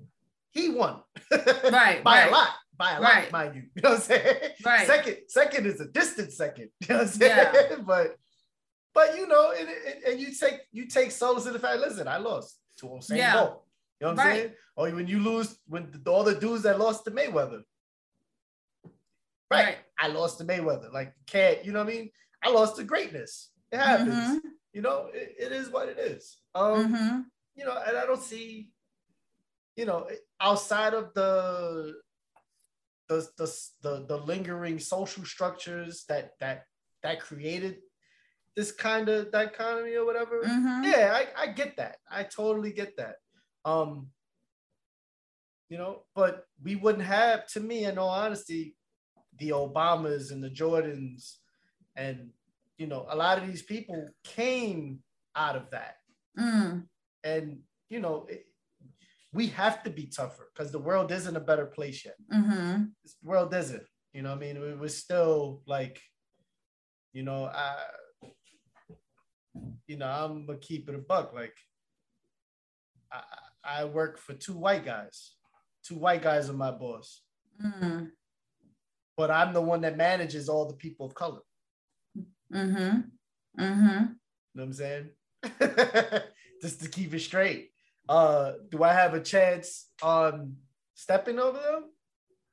[0.51, 1.01] he won.
[1.31, 2.29] Right, by right.
[2.29, 2.49] a lot.
[2.77, 3.23] By a Right.
[3.25, 3.63] lot, mind you.
[3.77, 4.37] You know what I'm saying?
[4.65, 4.87] Right.
[4.87, 6.69] Second, second is a distant second.
[6.81, 7.85] You know what I'm saying?
[7.87, 8.17] But
[8.95, 12.07] but you know, and, and, and you take you take solace in the fact, listen,
[12.09, 13.35] I lost to Usain Yeah.
[13.35, 13.65] Bolt.
[14.01, 14.37] You know what I'm Right.
[14.41, 14.53] saying?
[14.77, 17.63] Or when you lose when the, all the dudes that lost to Mayweather.
[19.51, 19.65] Right.
[19.67, 19.77] Right.
[19.99, 20.93] I lost to Mayweather.
[20.93, 22.11] Like can't, you know what I mean?
[22.43, 23.51] I lost to greatness.
[23.71, 24.29] It happens.
[24.29, 24.41] Mhm.
[24.73, 26.39] You know, it, it is what it is.
[26.55, 27.25] Um, Mhm.
[27.55, 28.73] you know, and I don't see,
[29.77, 30.09] you know,
[30.41, 32.01] outside of the
[33.09, 33.47] the the
[33.83, 36.65] the, the lingering social structures that that
[37.03, 37.79] that created
[38.57, 40.43] this kind of dichotomy or whatever.
[40.43, 40.85] Mhm.
[40.85, 41.99] Yeah, I, I get that.
[42.11, 43.17] I totally get that.
[43.65, 44.11] Um,
[45.69, 48.77] you know, but we wouldn't have, to me, in all honesty,
[49.39, 51.39] the Obamas and the Jordans,
[51.97, 52.31] and
[52.79, 55.01] you know, a lot of these people came
[55.37, 55.97] out of that
[56.39, 56.87] Mm.
[57.25, 57.59] and
[57.91, 58.47] you know it,
[59.35, 62.93] we have to be tougher because the world isn't a better place yet Mhm.
[63.03, 66.01] This world isn't you know i mean was still like
[67.13, 67.77] you know i
[69.87, 71.55] you know i'm gonna keep it a buck like
[73.13, 73.23] i
[73.65, 75.35] i work for two white guys
[75.85, 77.23] two white guys are my boss
[77.63, 78.11] Mm.
[79.19, 81.41] but i'm the one that manages all the people of color
[82.53, 83.11] Mhm.
[83.59, 83.89] Mm-hmm.
[83.89, 84.15] You know
[84.55, 85.11] what I'm saying?
[86.63, 87.71] Just to keep it straight.
[88.09, 90.57] Uh, do I have a chance on
[90.95, 91.85] stepping over them?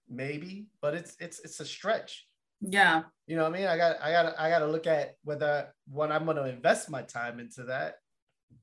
[0.07, 2.25] Maybe, but it's it's it's a stretch.
[2.61, 3.03] Yeah.
[3.27, 3.67] You know what I mean?
[3.67, 6.89] I got I got I got to look at whether when I'm going to invest
[6.89, 7.95] my time into that,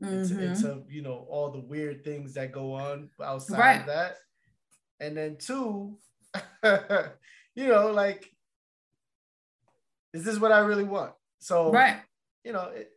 [0.01, 0.41] into, Mhm.
[0.43, 3.81] into you know all the weird things that go on outside Right.
[3.81, 4.17] of that,
[5.01, 5.99] and then two,
[7.55, 8.29] you know, like,
[10.13, 11.13] is this what I really want?
[11.47, 11.99] So Right.
[12.43, 12.91] you know, it,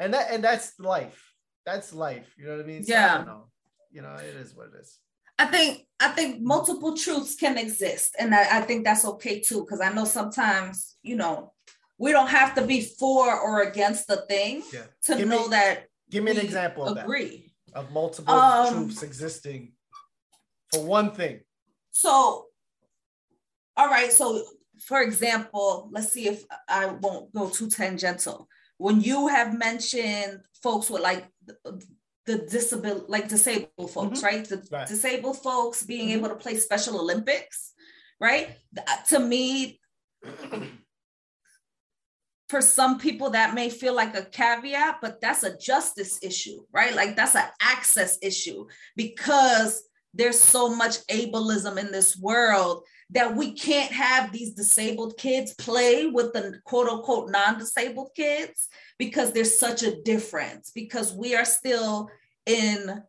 [0.00, 1.22] and that and that's life.
[1.64, 2.28] that's life.
[2.36, 2.82] You know what I mean?
[2.82, 3.18] So yeah.
[3.18, 3.44] I know.
[3.92, 4.98] You know, it is what it is.
[5.38, 9.60] I think I think multiple truths can exist, and I, I think that's okay too.
[9.60, 11.52] Because I know sometimes, you know,
[11.96, 14.86] we don't have to be for or against the thing yeah.
[15.04, 15.84] to give know me, that.
[16.10, 19.72] Give me an example of agree that, of multiple um, truths existing
[20.72, 21.40] for one thing.
[21.92, 22.46] So,
[23.76, 24.10] all right.
[24.12, 24.42] So,
[24.80, 28.48] for example, let's see if I won't go too tangential.
[28.78, 31.26] When you have mentioned folks with like
[32.26, 34.26] the disability, like disabled folks, mm-hmm.
[34.26, 34.44] right?
[34.44, 34.86] The right.
[34.86, 36.18] disabled folks being mm-hmm.
[36.18, 37.72] able to play Special Olympics,
[38.20, 38.56] right?
[39.08, 39.80] To me,
[42.48, 46.94] for some people that may feel like a caveat, but that's a justice issue, right?
[46.94, 49.82] Like that's an access issue because
[50.14, 56.06] there's so much ableism in this world that we can't have these disabled kids play
[56.06, 62.08] with the quote unquote non-disabled kids because there's such a difference because we are still
[62.46, 63.02] in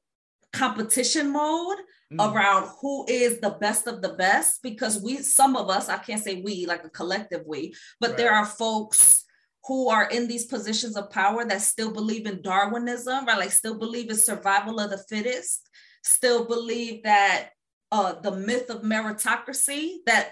[0.54, 1.78] competition mode
[2.14, 2.34] mm.
[2.34, 6.24] around who is the best of the best because we some of us i can't
[6.24, 8.18] say we like a collective we but right.
[8.18, 9.26] there are folks
[9.66, 13.78] who are in these positions of power that still believe in darwinism right like still
[13.78, 15.70] believe in survival of the fittest
[16.04, 17.50] still believe that
[17.92, 20.32] uh, the myth of meritocracy that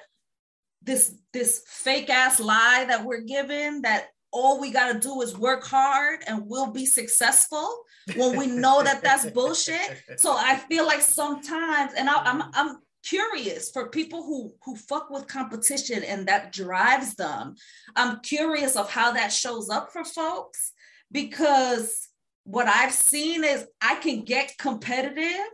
[0.81, 5.37] this this fake ass lie that we're given that all we got to do is
[5.37, 7.83] work hard and we'll be successful
[8.17, 10.03] when we know that that's bullshit.
[10.17, 15.09] So i feel like sometimes and I, I'm, I'm curious for people who who fuck
[15.09, 17.53] with competition and that drives them
[17.95, 20.73] i'm curious of how that shows up for folks
[21.11, 22.09] because
[22.45, 25.51] what i've seen is i can get competitive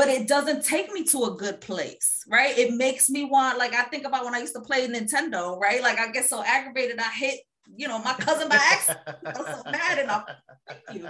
[0.00, 2.56] but it doesn't take me to a good place, right?
[2.56, 5.82] It makes me want, like, I think about when I used to play Nintendo, right?
[5.82, 7.40] Like, I get so aggravated, I hit,
[7.76, 9.00] you know, my cousin by accident.
[9.26, 10.24] I'm so mad enough.
[10.94, 11.06] you.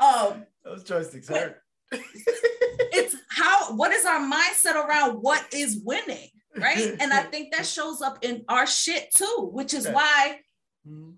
[0.00, 1.62] Um, Those joysticks hurt.
[1.92, 6.96] it's how, what is our mindset around what is winning, right?
[6.98, 10.40] And I think that shows up in our shit too, which is why.
[10.88, 11.10] Mm-hmm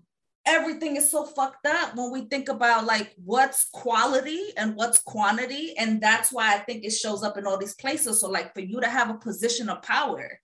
[0.47, 5.77] everything is so fucked up when we think about like what's quality and what's quantity
[5.77, 8.21] and that's why i think it shows up in all these places.
[8.21, 10.39] So like for you to have a position of power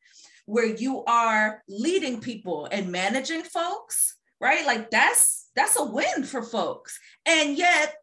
[0.45, 4.65] where you are leading people and managing folks right?
[4.65, 6.99] Like that's that's a win for folks.
[7.25, 7.95] And yet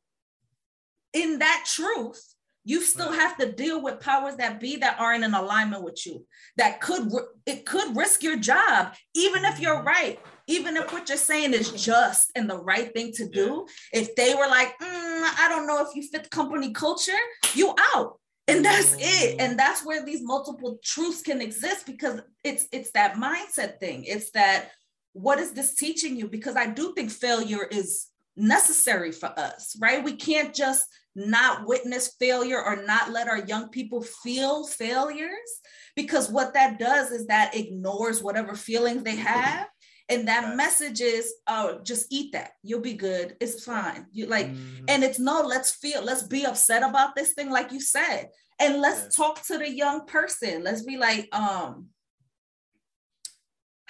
[1.12, 2.34] in that truth
[2.64, 6.24] you still have to deal with powers that be that aren't in alignment with you
[6.56, 7.10] that could
[7.46, 9.86] it could risk your job even if you're mm-hmm.
[9.86, 14.14] right even if what you're saying is just and the right thing to do if
[14.16, 17.12] they were like mm, i don't know if you fit the company culture
[17.54, 18.18] you out.
[18.48, 18.98] And that's it.
[19.00, 19.40] Mm-hmm.
[19.40, 24.04] and that's where these multiple truths can exist because it's it's that mindset thing.
[24.04, 24.70] It's that
[25.12, 26.28] what is this teaching you?
[26.28, 30.02] Because i do think failure is necessary for us right?
[30.02, 30.84] We can't just
[31.14, 35.50] not witness failure or not let our young people feel failures
[35.96, 39.66] because what that does is that ignores whatever feelings they have
[40.10, 42.52] and that message is oh just eat that.
[42.62, 43.36] You'll be good.
[43.40, 44.06] It's fine.
[44.12, 44.84] You like mm-hmm.
[44.88, 48.30] and it's no let's feel let's be upset about this thing like you said.
[48.58, 50.62] And let's talk to the young person.
[50.64, 51.86] Let's be like um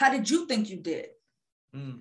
[0.01, 1.09] how did you think you did?
[1.77, 2.01] Mm.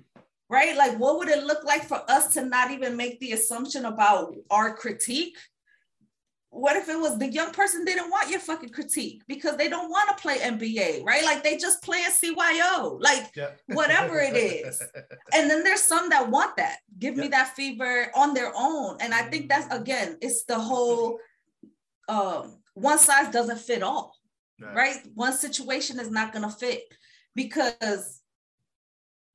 [0.50, 0.76] Right?
[0.76, 4.34] Like, what would it look like for us to not even make the assumption about
[4.50, 5.38] our critique?
[6.52, 9.90] What if it was the young person didn't want your fucking critique because they don't
[9.90, 11.24] want to play NBA, right?
[11.24, 13.52] Like they just play a CYO, like yeah.
[13.68, 14.82] whatever it is.
[15.34, 17.22] and then there's some that want that, give yeah.
[17.22, 18.98] me that fever on their own.
[19.00, 21.20] And I think that's again, it's the whole
[22.08, 24.16] um, one size doesn't fit all,
[24.60, 24.76] right?
[24.76, 24.98] right?
[25.14, 26.82] One situation is not gonna fit
[27.36, 28.22] because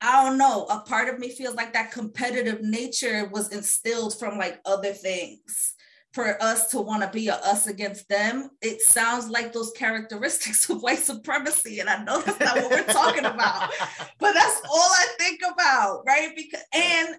[0.01, 0.67] I don't know.
[0.67, 5.75] A part of me feels like that competitive nature was instilled from like other things
[6.15, 8.49] for us to want to be a us against them.
[8.63, 11.81] It sounds like those characteristics of white supremacy.
[11.81, 13.71] And I know that's not what we're talking about,
[14.21, 16.33] but that's all I think about, right?
[16.35, 17.17] Because and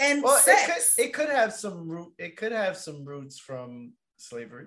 [0.00, 0.98] and well, sex.
[0.98, 4.66] It could, it could have some root, it could have some roots from slavery.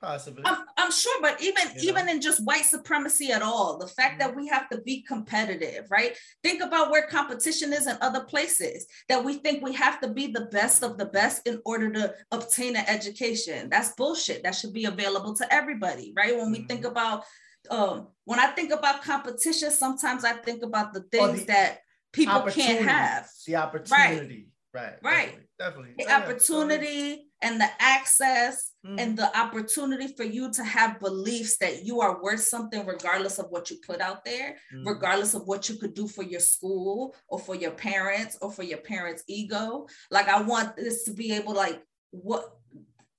[0.00, 0.42] Possibly.
[0.44, 2.12] I'm, I'm sure, but even you even know?
[2.12, 4.28] in just white supremacy at all, the fact mm-hmm.
[4.28, 6.14] that we have to be competitive, right?
[6.42, 10.26] Think about where competition is in other places, that we think we have to be
[10.26, 13.70] the best of the best in order to obtain an education.
[13.70, 14.42] That's bullshit.
[14.42, 16.36] That should be available to everybody, right?
[16.36, 16.62] When mm-hmm.
[16.62, 16.90] we think mm-hmm.
[16.90, 17.24] about
[17.70, 21.78] um, when I think about competition, sometimes I think about the things the that
[22.12, 23.28] people can't have.
[23.46, 24.50] The opportunity.
[24.72, 24.94] Right.
[25.02, 25.38] Right.
[25.58, 25.94] Definitely.
[25.98, 26.04] definitely.
[26.04, 28.98] The opportunity and the access mm-hmm.
[28.98, 33.46] and the opportunity for you to have beliefs that you are worth something regardless of
[33.50, 34.86] what you put out there mm-hmm.
[34.86, 38.64] regardless of what you could do for your school or for your parents or for
[38.64, 41.80] your parents ego like i want this to be able to like
[42.10, 42.56] what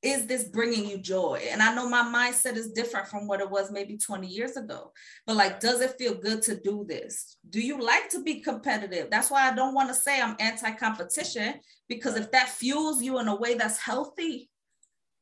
[0.04, 1.42] is this bringing you joy?
[1.50, 4.92] And I know my mindset is different from what it was maybe 20 years ago.
[5.26, 7.38] But like, does it feel good to do this?
[7.50, 9.10] Do you like to be competitive?
[9.10, 11.56] That's why I don't want to say I'm anti competition
[11.90, 14.50] because if that fuels you in a way that's healthy,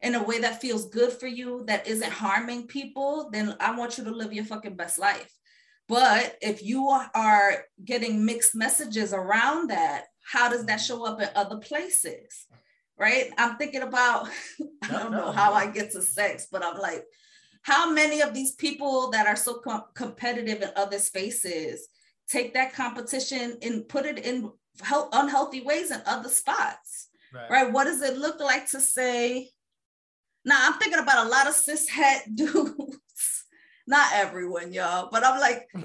[0.01, 3.97] in a way that feels good for you, that isn't harming people, then I want
[3.97, 5.31] you to live your fucking best life.
[5.87, 11.29] But if you are getting mixed messages around that, how does that show up in
[11.35, 12.47] other places?
[12.97, 13.31] Right?
[13.37, 14.29] I'm thinking about,
[14.83, 17.05] I don't know how I get to sex, but I'm like,
[17.61, 21.87] how many of these people that are so com- competitive in other spaces
[22.29, 27.49] take that competition and put it in health, unhealthy ways in other spots, right.
[27.49, 27.71] right?
[27.71, 29.49] What does it look like to say?
[30.43, 33.45] Now I'm thinking about a lot of cis het dudes,
[33.87, 35.67] not everyone, y'all, but I'm like,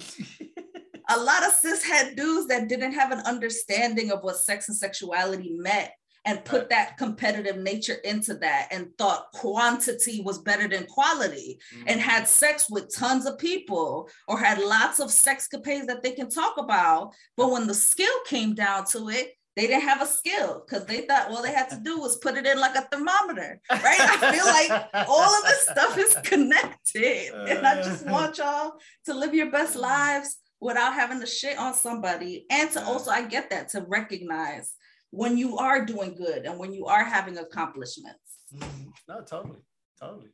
[1.08, 4.76] a lot of cis het dudes that didn't have an understanding of what sex and
[4.76, 5.90] sexuality meant
[6.24, 11.84] and put that competitive nature into that and thought quantity was better than quality mm-hmm.
[11.86, 16.28] and had sex with tons of people or had lots of sexcapades that they can
[16.28, 17.12] talk about.
[17.36, 21.02] But when the skill came down to it, they didn't have a skill because they
[21.02, 24.00] thought all they had to do was put it in like a thermometer, right?
[24.00, 27.32] I feel like all of this stuff is connected.
[27.34, 28.74] And I just want y'all
[29.06, 32.46] to live your best lives without having to shit on somebody.
[32.50, 34.74] And to also, I get that, to recognize
[35.10, 38.38] when you are doing good and when you are having accomplishments.
[38.54, 38.90] Mm-hmm.
[39.08, 39.60] No, totally,
[39.98, 40.30] totally.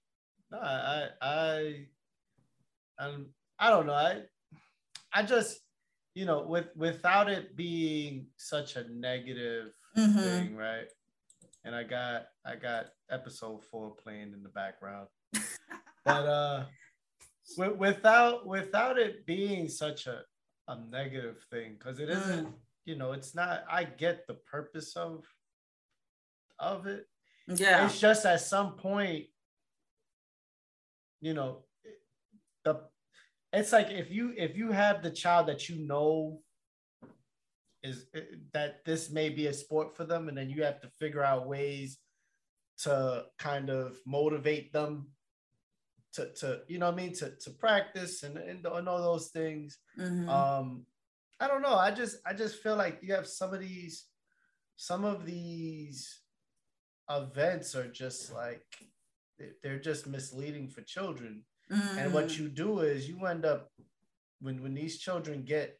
[0.50, 1.86] No, I, I,
[2.98, 3.14] I,
[3.58, 3.94] I don't know.
[3.94, 4.22] I,
[5.12, 5.60] I just,
[6.14, 10.18] you know, with without it being such a negative mm-hmm.
[10.18, 10.86] thing, right?
[11.64, 15.08] And I got, I got episode four playing in the background,
[16.04, 16.64] but uh,
[17.58, 20.22] with, without without it being such a
[20.68, 22.46] a negative thing, because it isn't.
[22.46, 22.52] Mm
[22.86, 23.64] you know, it's not.
[23.70, 25.24] I get the purpose of
[26.58, 27.06] of it.
[27.48, 27.84] Yeah.
[27.84, 29.26] It's just at some point,
[31.20, 31.64] you know,
[32.64, 32.80] the
[33.52, 36.40] it's like if you if you have the child that you know
[37.82, 38.06] is
[38.52, 41.46] that this may be a sport for them and then you have to figure out
[41.46, 41.98] ways
[42.78, 45.08] to kind of motivate them
[46.12, 49.78] to to you know I mean to to practice and and, and all those things
[49.98, 50.28] mm-hmm.
[50.28, 50.86] um
[51.40, 51.74] I don't know.
[51.74, 54.06] I just I just feel like you have some of these
[54.76, 56.20] some of these
[57.10, 58.64] events are just like
[59.62, 61.44] they're just misleading for children.
[61.70, 61.96] Mm.
[61.98, 62.38] And what mm.
[62.38, 63.70] you do is you end up
[64.40, 65.78] when when these children get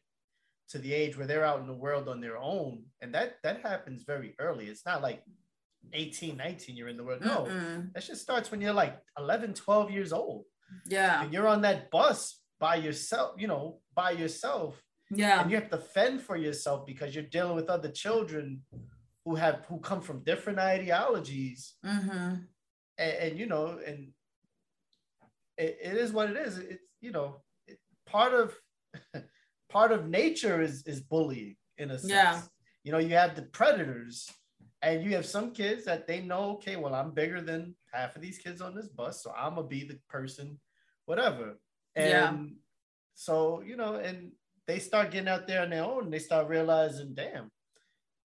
[0.69, 3.61] to the age where they're out in the world on their own and that that
[3.61, 4.65] happens very early.
[4.65, 5.23] It's not like
[5.93, 7.21] 18, 19 you're in the world.
[7.23, 7.45] No.
[7.45, 7.93] Mm-mm.
[7.93, 10.45] That just starts when you're like 11, 12 years old.
[10.85, 11.23] Yeah.
[11.23, 15.41] And you're on that bus by yourself, you know, by yourself yeah.
[15.41, 18.61] And you have to fend for yourself because you're dealing with other children
[19.25, 21.75] who have who come from different ideologies.
[21.85, 22.35] Mm-hmm.
[22.99, 24.09] And, and, you know, and
[25.57, 26.57] it, it is what it is.
[26.57, 28.55] It's you know, it, part of
[29.69, 32.11] part of nature is is bullying in a sense.
[32.11, 32.41] Yeah.
[32.83, 34.29] You know, you have the predators
[34.81, 38.21] and you have some kids that they know, okay, well, I'm bigger than half of
[38.21, 40.59] these kids on this bus, so I'm gonna be the person,
[41.05, 41.57] whatever.
[41.95, 42.33] And yeah.
[43.15, 44.31] so, you know, and
[44.67, 47.49] they start getting out there on their own and they start realizing, damn,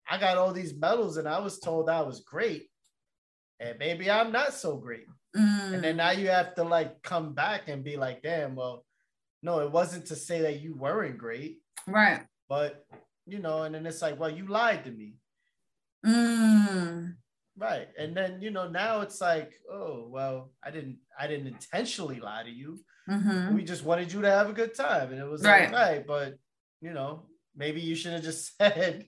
[0.10, 2.70] I got all these medals and I was told I was great.
[3.60, 5.06] And maybe I'm not so great.
[5.36, 5.74] Mm.
[5.74, 8.86] And then now you have to like come back and be like, damn, well,
[9.44, 11.60] no, it wasn't to say that you weren't great.
[11.86, 12.22] Right.
[12.48, 12.86] But
[13.28, 15.16] you know, and then it's like, well, you lied to me.
[16.06, 17.16] Mm.
[17.58, 17.90] Right.
[17.98, 22.44] And then, you know, now it's like, oh, well, I didn't I didn't intentionally lie
[22.44, 22.80] to you.
[23.10, 23.56] Mm-hmm.
[23.56, 25.12] We just wanted you to have a good time.
[25.12, 25.72] And it was right.
[25.72, 26.36] like, right, but
[26.82, 27.24] you know,
[27.56, 29.06] maybe you should have just said,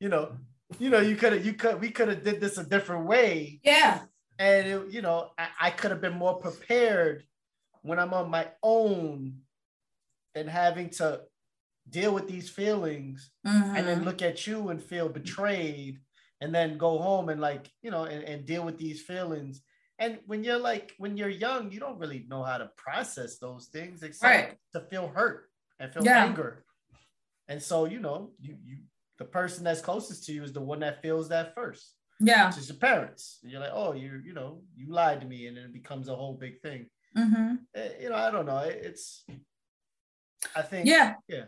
[0.00, 0.32] you know,
[0.78, 3.60] you know, you could have, you could, we could have did this a different way.
[3.62, 4.00] Yeah.
[4.38, 7.24] And it, you know, I, I could have been more prepared
[7.82, 9.38] when I'm on my own
[10.34, 11.22] and having to
[11.88, 13.76] deal with these feelings mm-hmm.
[13.76, 14.06] and then mm-hmm.
[14.06, 15.98] look at you and feel betrayed
[16.40, 19.62] and then go home and like, you know, and, and deal with these feelings
[20.00, 23.66] and when you're like when you're young you don't really know how to process those
[23.66, 24.56] things except right.
[24.72, 25.48] to feel hurt
[25.78, 26.24] and feel yeah.
[26.24, 26.64] anger
[27.48, 28.78] and so you know you you
[29.18, 32.58] the person that's closest to you is the one that feels that first yeah which
[32.58, 35.56] is your parents and you're like oh you you know you lied to me and
[35.56, 36.86] then it becomes a whole big thing
[37.16, 37.54] mm-hmm.
[37.74, 39.24] Eh, you know i don't know it's
[40.56, 41.44] i think yeah yeah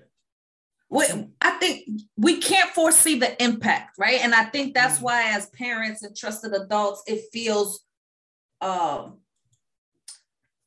[0.92, 1.07] we,
[1.40, 1.88] I think
[2.18, 4.22] we can't foresee the impact, right?
[4.22, 7.80] And I think that's mm why, as parents and trusted adults, it feels
[8.62, 9.18] um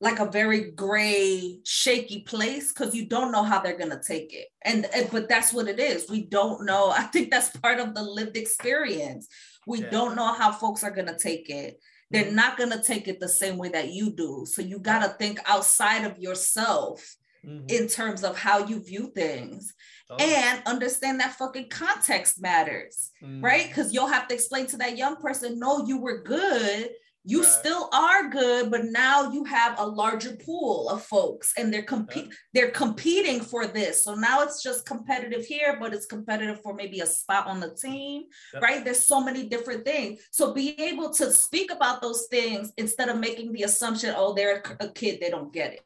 [0.02, 4.48] like a very gray, shaky place because you don't know how they're gonna take it.
[4.64, 6.10] And, and, but that's what it is.
[6.10, 6.92] We don't know.
[6.96, 9.28] I think that's part of the lived experience.
[9.66, 9.90] We yeah.
[9.90, 11.80] don't know how folks are gonna take it.
[12.12, 12.36] They're mm-hmm.
[12.36, 14.46] not gonna take it the same way that you do.
[14.48, 17.66] So you gotta think outside of yourself mm-hmm.
[17.70, 19.74] in terms of how you view things.
[20.10, 20.18] Oh.
[20.18, 23.44] And understand that fucking context matters, mm-hmm.
[23.44, 23.68] right?
[23.68, 26.90] Because you'll have to explain to that young person, no, you were good
[27.26, 27.48] you right.
[27.48, 32.32] still are good but now you have a larger pool of folks and they're compete
[32.54, 37.00] they're competing for this so now it's just competitive here but it's competitive for maybe
[37.00, 38.24] a spot on the team
[38.54, 38.62] yep.
[38.62, 43.10] right there's so many different things so be able to speak about those things instead
[43.10, 45.82] of making the assumption oh they're a kid they don't get it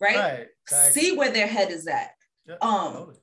[0.00, 0.46] right, right.
[0.62, 1.02] Exactly.
[1.02, 2.10] see where their head is at
[2.46, 2.62] yep.
[2.62, 3.16] um totally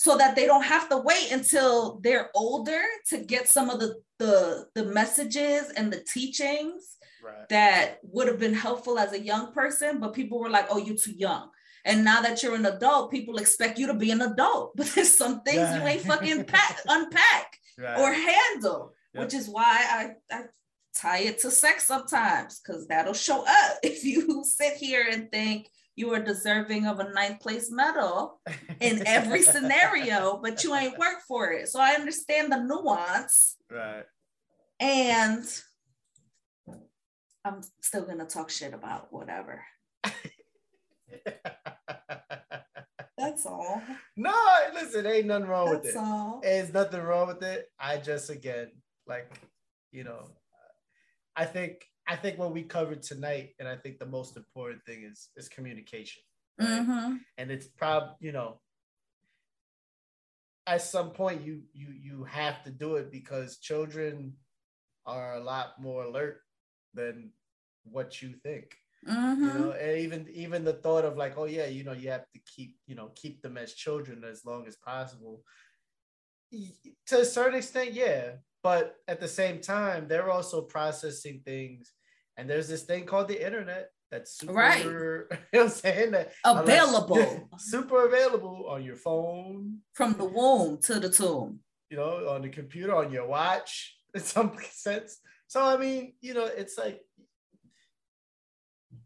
[0.00, 3.96] so that they don't have to wait until they're older to get some of the
[4.20, 7.48] the, the messages and the teachings right.
[7.48, 10.96] that would have been helpful as a young person but people were like oh you're
[10.96, 11.50] too young
[11.84, 15.12] and now that you're an adult people expect you to be an adult but there's
[15.12, 17.98] some things you ain't fucking pack, unpack right.
[17.98, 19.24] or handle yep.
[19.24, 20.42] which is why I, I
[20.94, 25.68] tie it to sex sometimes because that'll show up if you sit here and think
[25.98, 28.40] you are deserving of a ninth place medal
[28.80, 31.68] in every scenario, but you ain't worked for it.
[31.68, 33.56] So I understand the nuance.
[33.68, 34.04] Right.
[34.78, 35.44] And
[37.44, 39.64] I'm still gonna talk shit about whatever.
[43.18, 43.82] That's all.
[44.16, 44.32] No,
[44.74, 45.98] listen, ain't nothing wrong That's with it.
[45.98, 46.40] All.
[46.42, 47.66] There's nothing wrong with it.
[47.80, 48.70] I just again,
[49.08, 49.28] like,
[49.90, 50.28] you know,
[51.34, 55.04] I think I think what we covered tonight, and I think the most important thing
[55.04, 56.22] is is communication.
[56.58, 56.68] Right?
[56.68, 57.16] Mm-hmm.
[57.36, 58.60] And it's prob, you know,
[60.66, 64.32] at some point you you you have to do it because children
[65.06, 66.40] are a lot more alert
[66.94, 67.30] than
[67.84, 68.76] what you think.
[69.06, 69.44] Mm-hmm.
[69.44, 72.26] You know, and even even the thought of like, oh yeah, you know, you have
[72.32, 75.42] to keep you know keep them as children as long as possible.
[77.08, 78.32] To a certain extent, yeah,
[78.62, 81.92] but at the same time, they're also processing things
[82.38, 84.84] and there's this thing called the internet that's super, right.
[84.84, 86.12] you know I'm saying?
[86.12, 87.48] That available.
[87.58, 89.80] super available on your phone.
[89.92, 91.58] From the womb to the tomb.
[91.90, 95.18] You know, on the computer, on your watch, in some sense.
[95.48, 97.00] So I mean, you know, it's like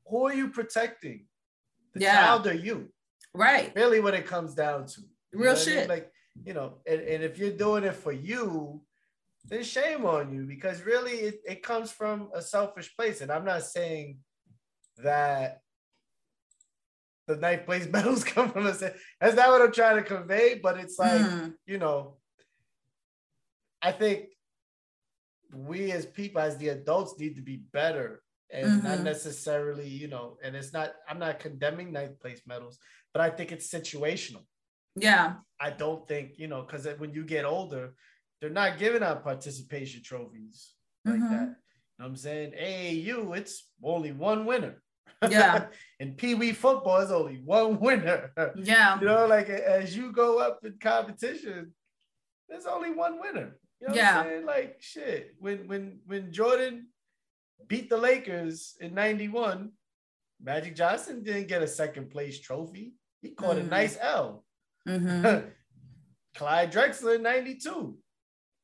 [0.06, 1.24] who are you protecting?
[1.94, 2.26] The yeah.
[2.26, 2.88] child or you?
[3.34, 3.72] Right.
[3.74, 5.00] Really what it comes down to.
[5.32, 5.76] Real shit.
[5.76, 5.88] I mean?
[5.88, 6.12] Like,
[6.44, 8.82] you know, and, and if you're doing it for you,
[9.44, 13.20] then shame on you because really it, it comes from a selfish place.
[13.20, 14.18] And I'm not saying
[14.98, 15.60] that
[17.26, 18.82] the ninth place medals come from us.
[19.20, 21.54] That's not what I'm trying to convey, but it's like, mm.
[21.66, 22.16] you know,
[23.80, 24.26] I think
[25.54, 28.86] we as people, as the adults, need to be better and mm-hmm.
[28.86, 32.78] not necessarily, you know, and it's not, I'm not condemning ninth place medals,
[33.12, 34.44] but I think it's situational.
[34.94, 35.34] Yeah.
[35.58, 37.94] I don't think, you know, because when you get older,
[38.42, 40.74] they're not giving out participation trophies
[41.04, 41.32] like mm-hmm.
[41.32, 41.40] that.
[41.42, 41.54] You know
[41.98, 42.52] what I'm saying?
[42.60, 44.82] AAU, it's only one winner.
[45.30, 45.66] Yeah.
[46.00, 48.32] and Pee Wee football is only one winner.
[48.56, 48.98] Yeah.
[48.98, 51.72] You know, like as you go up in competition,
[52.48, 53.56] there's only one winner.
[53.80, 54.40] You know yeah.
[54.44, 55.36] Like shit.
[55.38, 56.88] When when when Jordan
[57.68, 59.70] beat the Lakers in 91,
[60.42, 62.94] Magic Johnson didn't get a second place trophy.
[63.20, 63.68] He caught mm-hmm.
[63.68, 64.44] a nice L.
[64.88, 65.46] Mm-hmm.
[66.34, 67.96] Clyde Drexler in 92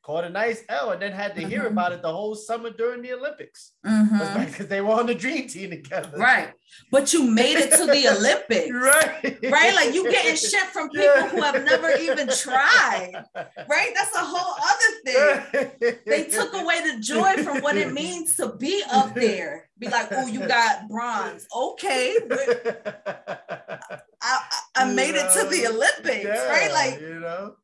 [0.09, 1.72] caught a nice L and then had to hear mm-hmm.
[1.72, 4.42] about it the whole summer during the Olympics mm-hmm.
[4.42, 6.16] because they were on the dream team together.
[6.16, 6.48] Right.
[6.90, 8.72] But you made it to the Olympics.
[8.72, 9.38] right.
[9.52, 9.74] Right.
[9.74, 11.28] Like you getting shit from people yeah.
[11.28, 13.22] who have never even tried.
[13.68, 13.92] Right.
[13.94, 15.98] That's a whole other thing.
[16.06, 19.68] they took away the joy from what it means to be up there.
[19.78, 21.46] Be like, oh, you got bronze.
[21.54, 22.16] Okay.
[22.30, 23.78] I,
[24.22, 24.40] I,
[24.74, 26.24] I made it to the Olympics.
[26.24, 26.72] Yeah, right.
[26.72, 27.56] Like, you know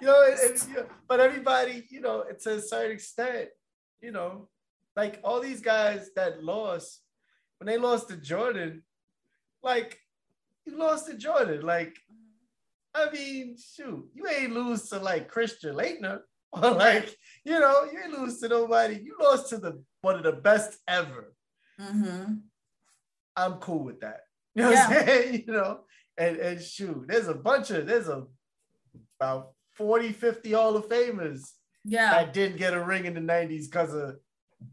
[0.00, 0.26] you know,
[0.68, 3.48] you know, but everybody, you know, to a certain extent,
[4.00, 4.48] you know,
[4.96, 7.00] like all these guys that lost
[7.58, 8.82] when they lost to Jordan,
[9.62, 9.98] like
[10.64, 11.60] you lost to Jordan.
[11.62, 11.96] Like,
[12.94, 16.20] I mean, shoot, you ain't lose to like Christian Laettner.
[16.52, 19.00] Or like, you know, you ain't lose to nobody.
[19.04, 21.32] You lost to the one of the best ever.
[21.80, 22.32] Mm-hmm.
[23.36, 24.22] I'm cool with that.
[24.56, 24.88] You know yeah.
[24.88, 25.44] what I'm saying?
[25.46, 25.80] You know,
[26.18, 28.24] and, and shoot, there's a bunch of there's a
[29.20, 31.52] about 40, 50 Hall of Famers
[31.86, 32.10] yeah.
[32.10, 34.16] that didn't get a ring in the 90s because of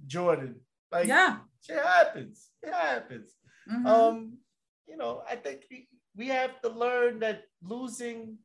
[0.06, 0.58] Jordan.
[0.92, 1.38] Like, yeah,
[1.70, 2.50] it happens.
[2.62, 3.32] It happens.
[3.72, 3.88] Mm-hmm.
[3.88, 4.38] Um,
[4.86, 5.64] you know, I think
[6.14, 8.38] we have to learn that losing,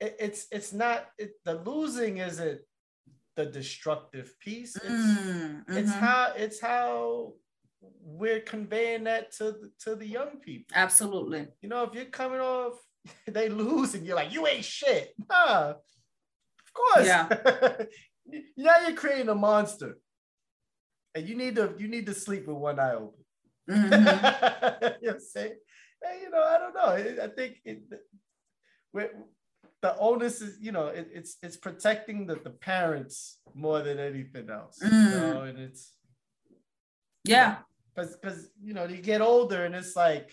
[0.00, 2.60] it, it's it's not it, the losing isn't
[3.36, 4.76] the destructive piece.
[4.76, 5.76] It's mm-hmm.
[5.76, 7.34] it's how it's how
[8.02, 10.74] we're conveying that to the, to the young people.
[10.74, 11.48] Absolutely.
[11.60, 12.74] You know, if you're coming off,
[13.26, 15.14] they lose, and you're like, you ain't shit.
[15.28, 17.06] Nah, of course.
[17.06, 17.28] Yeah.
[18.56, 19.98] now you're creating a monster,
[21.14, 23.24] and you need to you need to sleep with one eye open.
[23.70, 23.92] Mm-hmm.
[23.92, 25.56] you know what I'm saying?
[26.02, 27.24] And, you know, I don't know.
[27.24, 27.82] I think it,
[29.82, 34.50] the onus is, you know, it, it's it's protecting the, the parents more than anything
[34.50, 34.78] else.
[34.82, 35.12] Mm.
[35.12, 35.92] You know, and it's
[37.24, 37.56] yeah,
[37.94, 40.30] because you know, because you know you get older and it's like,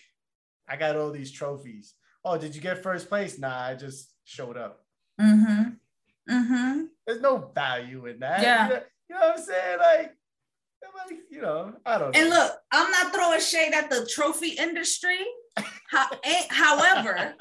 [0.68, 1.94] I got all these trophies.
[2.26, 3.38] Oh, did you get first place?
[3.38, 4.86] Nah, I just showed up.
[5.20, 6.34] Mm-hmm.
[6.34, 6.84] Mm-hmm.
[7.06, 8.42] There's no value in that.
[8.42, 8.68] Yeah.
[8.68, 9.80] You know, you know what I'm saying?
[9.80, 10.18] Like,
[10.96, 12.20] like, you know, I don't know.
[12.20, 15.20] And look, I'm not throwing shade at the trophy industry.
[15.90, 16.08] How,
[16.50, 17.36] however,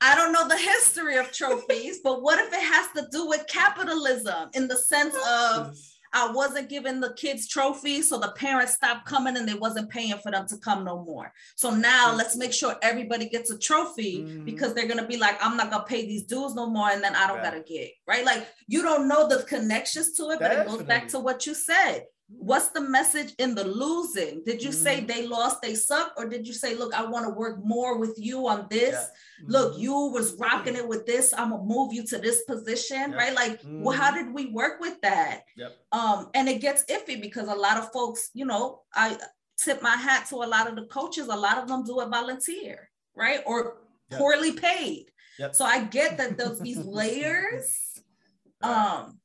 [0.00, 3.46] I don't know the history of trophies, but what if it has to do with
[3.48, 5.76] capitalism in the sense of
[6.14, 10.16] I wasn't giving the kids trophies, so the parents stopped coming and they wasn't paying
[10.22, 11.32] for them to come no more.
[11.56, 12.18] So now mm-hmm.
[12.18, 14.44] let's make sure everybody gets a trophy mm-hmm.
[14.44, 17.16] because they're gonna be like, I'm not gonna pay these dues no more, and then
[17.16, 17.50] I don't yeah.
[17.50, 18.24] gotta get right.
[18.24, 20.64] Like you don't know the connections to it, Definitely.
[20.64, 22.04] but it goes back to what you said.
[22.28, 24.42] What's the message in the losing?
[24.44, 24.82] Did you mm-hmm.
[24.82, 27.98] say they lost, they suck, or did you say, look, I want to work more
[27.98, 28.92] with you on this?
[28.92, 29.42] Yeah.
[29.42, 29.52] Mm-hmm.
[29.52, 31.34] Look, you was rocking it with this.
[31.36, 33.14] I'm gonna move you to this position, yep.
[33.14, 33.34] right?
[33.34, 33.82] Like, mm-hmm.
[33.82, 34.26] well, how mm-hmm.
[34.26, 35.42] did we work with that?
[35.56, 35.76] Yep.
[35.92, 39.18] Um, and it gets iffy because a lot of folks, you know, I
[39.58, 41.28] tip my hat to a lot of the coaches.
[41.28, 43.40] A lot of them do it volunteer, right?
[43.44, 43.78] Or
[44.10, 44.18] yep.
[44.18, 45.06] poorly paid.
[45.38, 45.54] Yep.
[45.54, 47.80] So I get that those these layers.
[48.62, 49.18] Um,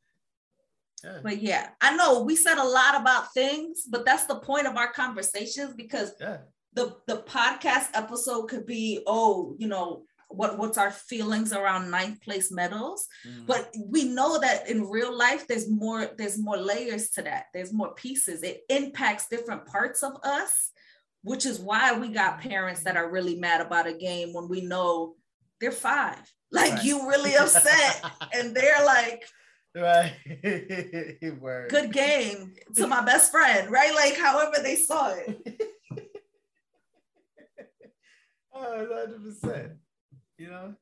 [1.04, 1.20] yeah.
[1.24, 4.76] But yeah, I know we said a lot about things, but that's the point of
[4.76, 6.38] our conversations because yeah.
[6.74, 12.22] the the podcast episode could be, oh, you know, what what's our feelings around ninth
[12.22, 13.46] place medals mm.
[13.48, 17.74] but we know that in real life there's more there's more layers to that there's
[17.74, 20.72] more pieces it impacts different parts of us
[21.24, 24.62] which is why we got parents that are really mad about a game when we
[24.62, 25.16] know
[25.60, 26.22] they're five
[26.52, 26.84] like right.
[26.84, 29.28] you really upset and they're like
[29.76, 30.14] Right.
[31.70, 33.94] Good game to my best friend, right?
[33.94, 35.62] Like however they saw it.
[38.54, 39.06] oh,
[39.44, 39.76] 100%.
[40.38, 40.76] You know?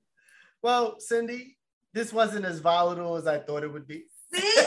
[0.61, 1.57] Well, Cindy,
[1.93, 4.05] this wasn't as volatile as I thought it would be.
[4.33, 4.55] See?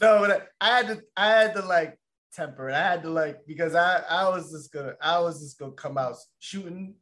[0.00, 1.98] no, but I had to I had to like
[2.32, 2.74] temper it.
[2.74, 5.98] I had to like because I I was just gonna I was just gonna come
[5.98, 6.94] out shooting.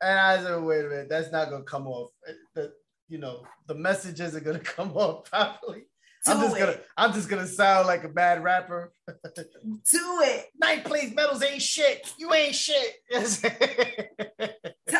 [0.00, 2.10] And I said, wait a minute, that's not gonna come off.
[2.54, 2.72] The,
[3.08, 5.84] you know, the message isn't gonna come off properly.
[6.26, 6.58] Do I'm just it.
[6.58, 8.92] gonna I'm just gonna sound like a bad rapper.
[9.06, 9.50] Do
[9.92, 10.46] it.
[10.60, 12.12] Ninth place medals ain't shit.
[12.18, 12.96] You ain't shit.
[13.12, 13.24] Tell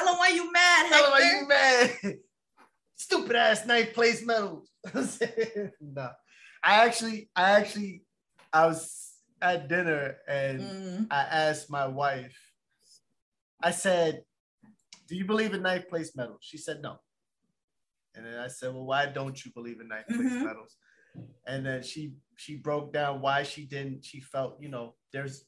[0.04, 0.88] them why you mad.
[0.88, 2.16] Tell them why you mad.
[2.96, 4.70] Stupid ass ninth place medals.
[5.80, 6.10] no.
[6.62, 8.02] I actually, I actually,
[8.52, 11.06] I was at dinner and mm.
[11.10, 12.36] I asked my wife,
[13.62, 14.22] I said,
[15.08, 16.40] Do you believe in ninth place medals?
[16.42, 16.98] She said no.
[18.14, 20.44] And then I said, Well, why don't you believe in ninth place mm-hmm.
[20.44, 20.76] medals?
[21.46, 24.04] And then she she broke down why she didn't.
[24.04, 25.44] She felt, you know, there's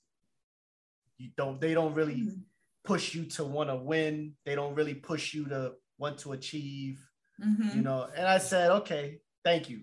[1.19, 2.41] you don't they don't really mm-hmm.
[2.85, 4.35] push you to want to win.
[4.45, 6.99] They don't really push you to want to achieve.
[7.43, 7.77] Mm-hmm.
[7.77, 9.83] You know, and I said, okay, thank you.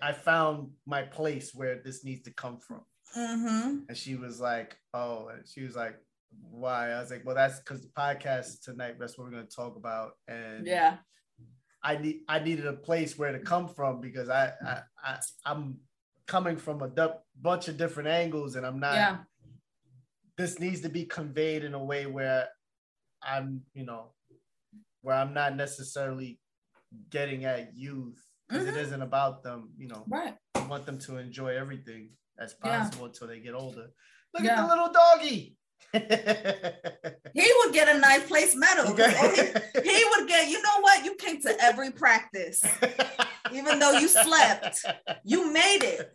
[0.00, 2.82] I found my place where this needs to come from.
[3.16, 3.78] Mm-hmm.
[3.88, 5.96] And she was like, oh, and she was like,
[6.50, 6.90] why?
[6.90, 9.76] I was like, well, that's because the podcast tonight, that's what we're going to talk
[9.76, 10.12] about.
[10.28, 10.98] And yeah,
[11.82, 15.18] I need I needed a place where to come from because I, I, I
[15.50, 15.78] am
[16.26, 18.94] coming from a bunch of different angles and I'm not.
[18.94, 19.16] Yeah.
[20.36, 22.48] This needs to be conveyed in a way where
[23.22, 24.12] I'm, you know,
[25.02, 26.38] where I'm not necessarily
[27.10, 28.18] getting at youth
[28.48, 28.76] because mm-hmm.
[28.76, 29.70] it isn't about them.
[29.76, 30.34] You know, right?
[30.54, 33.06] I want them to enjoy everything as possible yeah.
[33.06, 33.90] until they get older.
[34.32, 34.60] Look yeah.
[34.60, 35.56] at the little doggy
[35.92, 38.94] he would get a ninth place medal.
[38.94, 39.02] he,
[39.82, 41.04] he, would get, you know what?
[41.04, 42.64] You came to every practice,
[43.52, 44.84] even though you slept.
[45.24, 46.12] You made it,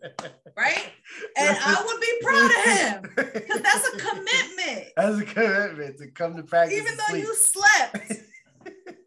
[0.56, 0.92] right?
[1.38, 4.88] And I would be proud of him because that's a commitment.
[4.96, 6.78] That's a commitment to come to practice.
[6.78, 8.14] Even though you slept.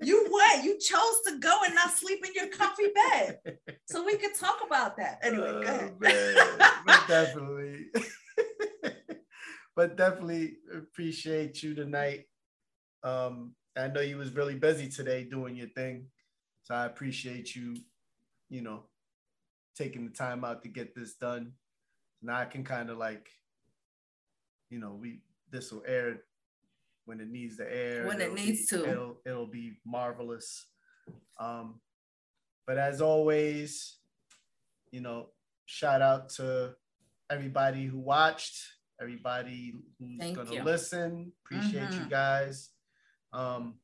[0.03, 0.65] you went.
[0.65, 3.39] You chose to go and not sleep in your comfy bed.
[3.87, 5.21] So we could talk about that.
[5.23, 6.39] Anyway, oh, go ahead.
[7.09, 7.87] definitely
[9.79, 12.25] but definitely appreciate you tonight.
[13.05, 16.07] Um, I know you was really busy today doing your thing,
[16.65, 17.77] so I appreciate you.
[18.51, 18.83] You know,
[19.77, 21.53] taking the time out to get this done.
[22.21, 23.29] Now I can kind of like,
[24.69, 26.23] you know, we this will air
[27.05, 28.05] when it needs to air.
[28.05, 28.91] When it needs be, to.
[28.91, 30.67] It'll it'll be marvelous.
[31.39, 31.81] Um,
[32.67, 33.99] but as always,
[34.91, 35.29] you know,
[35.67, 36.75] shout out to
[37.31, 40.63] everybody who watched, everybody who's Thank gonna you.
[40.63, 41.33] listen.
[41.45, 42.11] Appreciate you Mhm.
[42.11, 42.71] guys.
[43.33, 43.81] Um,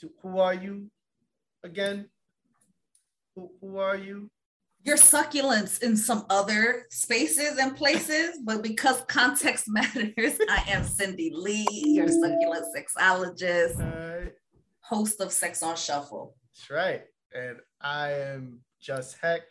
[0.00, 0.90] to- who are you
[1.62, 2.10] again?
[3.34, 4.30] Who, who are you?
[4.86, 11.30] your succulents in some other spaces and places, but because context matters, I am Cindy
[11.34, 14.32] Lee, your succulent sexologist, right.
[14.80, 16.36] host of Sex on Shuffle.
[16.52, 17.02] That's right.
[17.34, 19.44] And I am Just Heck,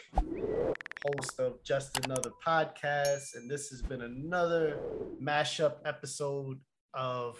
[1.06, 3.36] host of Just Another Podcast.
[3.36, 4.80] And this has been another
[5.22, 6.60] mashup episode
[6.94, 7.38] of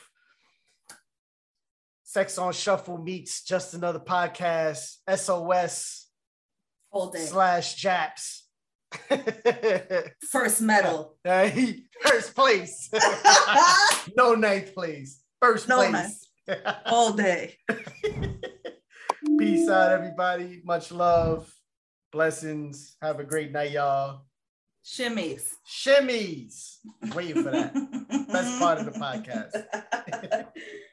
[2.04, 6.08] Sex on Shuffle meets Just Another Podcast, SOS
[6.92, 7.20] All day.
[7.20, 8.48] slash Japs.
[10.30, 11.18] First medal.
[11.26, 12.92] First place.
[14.18, 15.24] no ninth place.
[15.42, 16.28] First No place.
[16.86, 17.58] All day.
[19.40, 20.62] Peace out, everybody.
[20.64, 21.52] Much love.
[22.14, 22.96] Blessings.
[23.02, 24.22] Have a great night, y'all.
[24.86, 25.50] Shimmies.
[25.68, 26.78] Shimmies.
[27.16, 27.74] Waiting for that.
[28.32, 29.66] Best part of the podcast.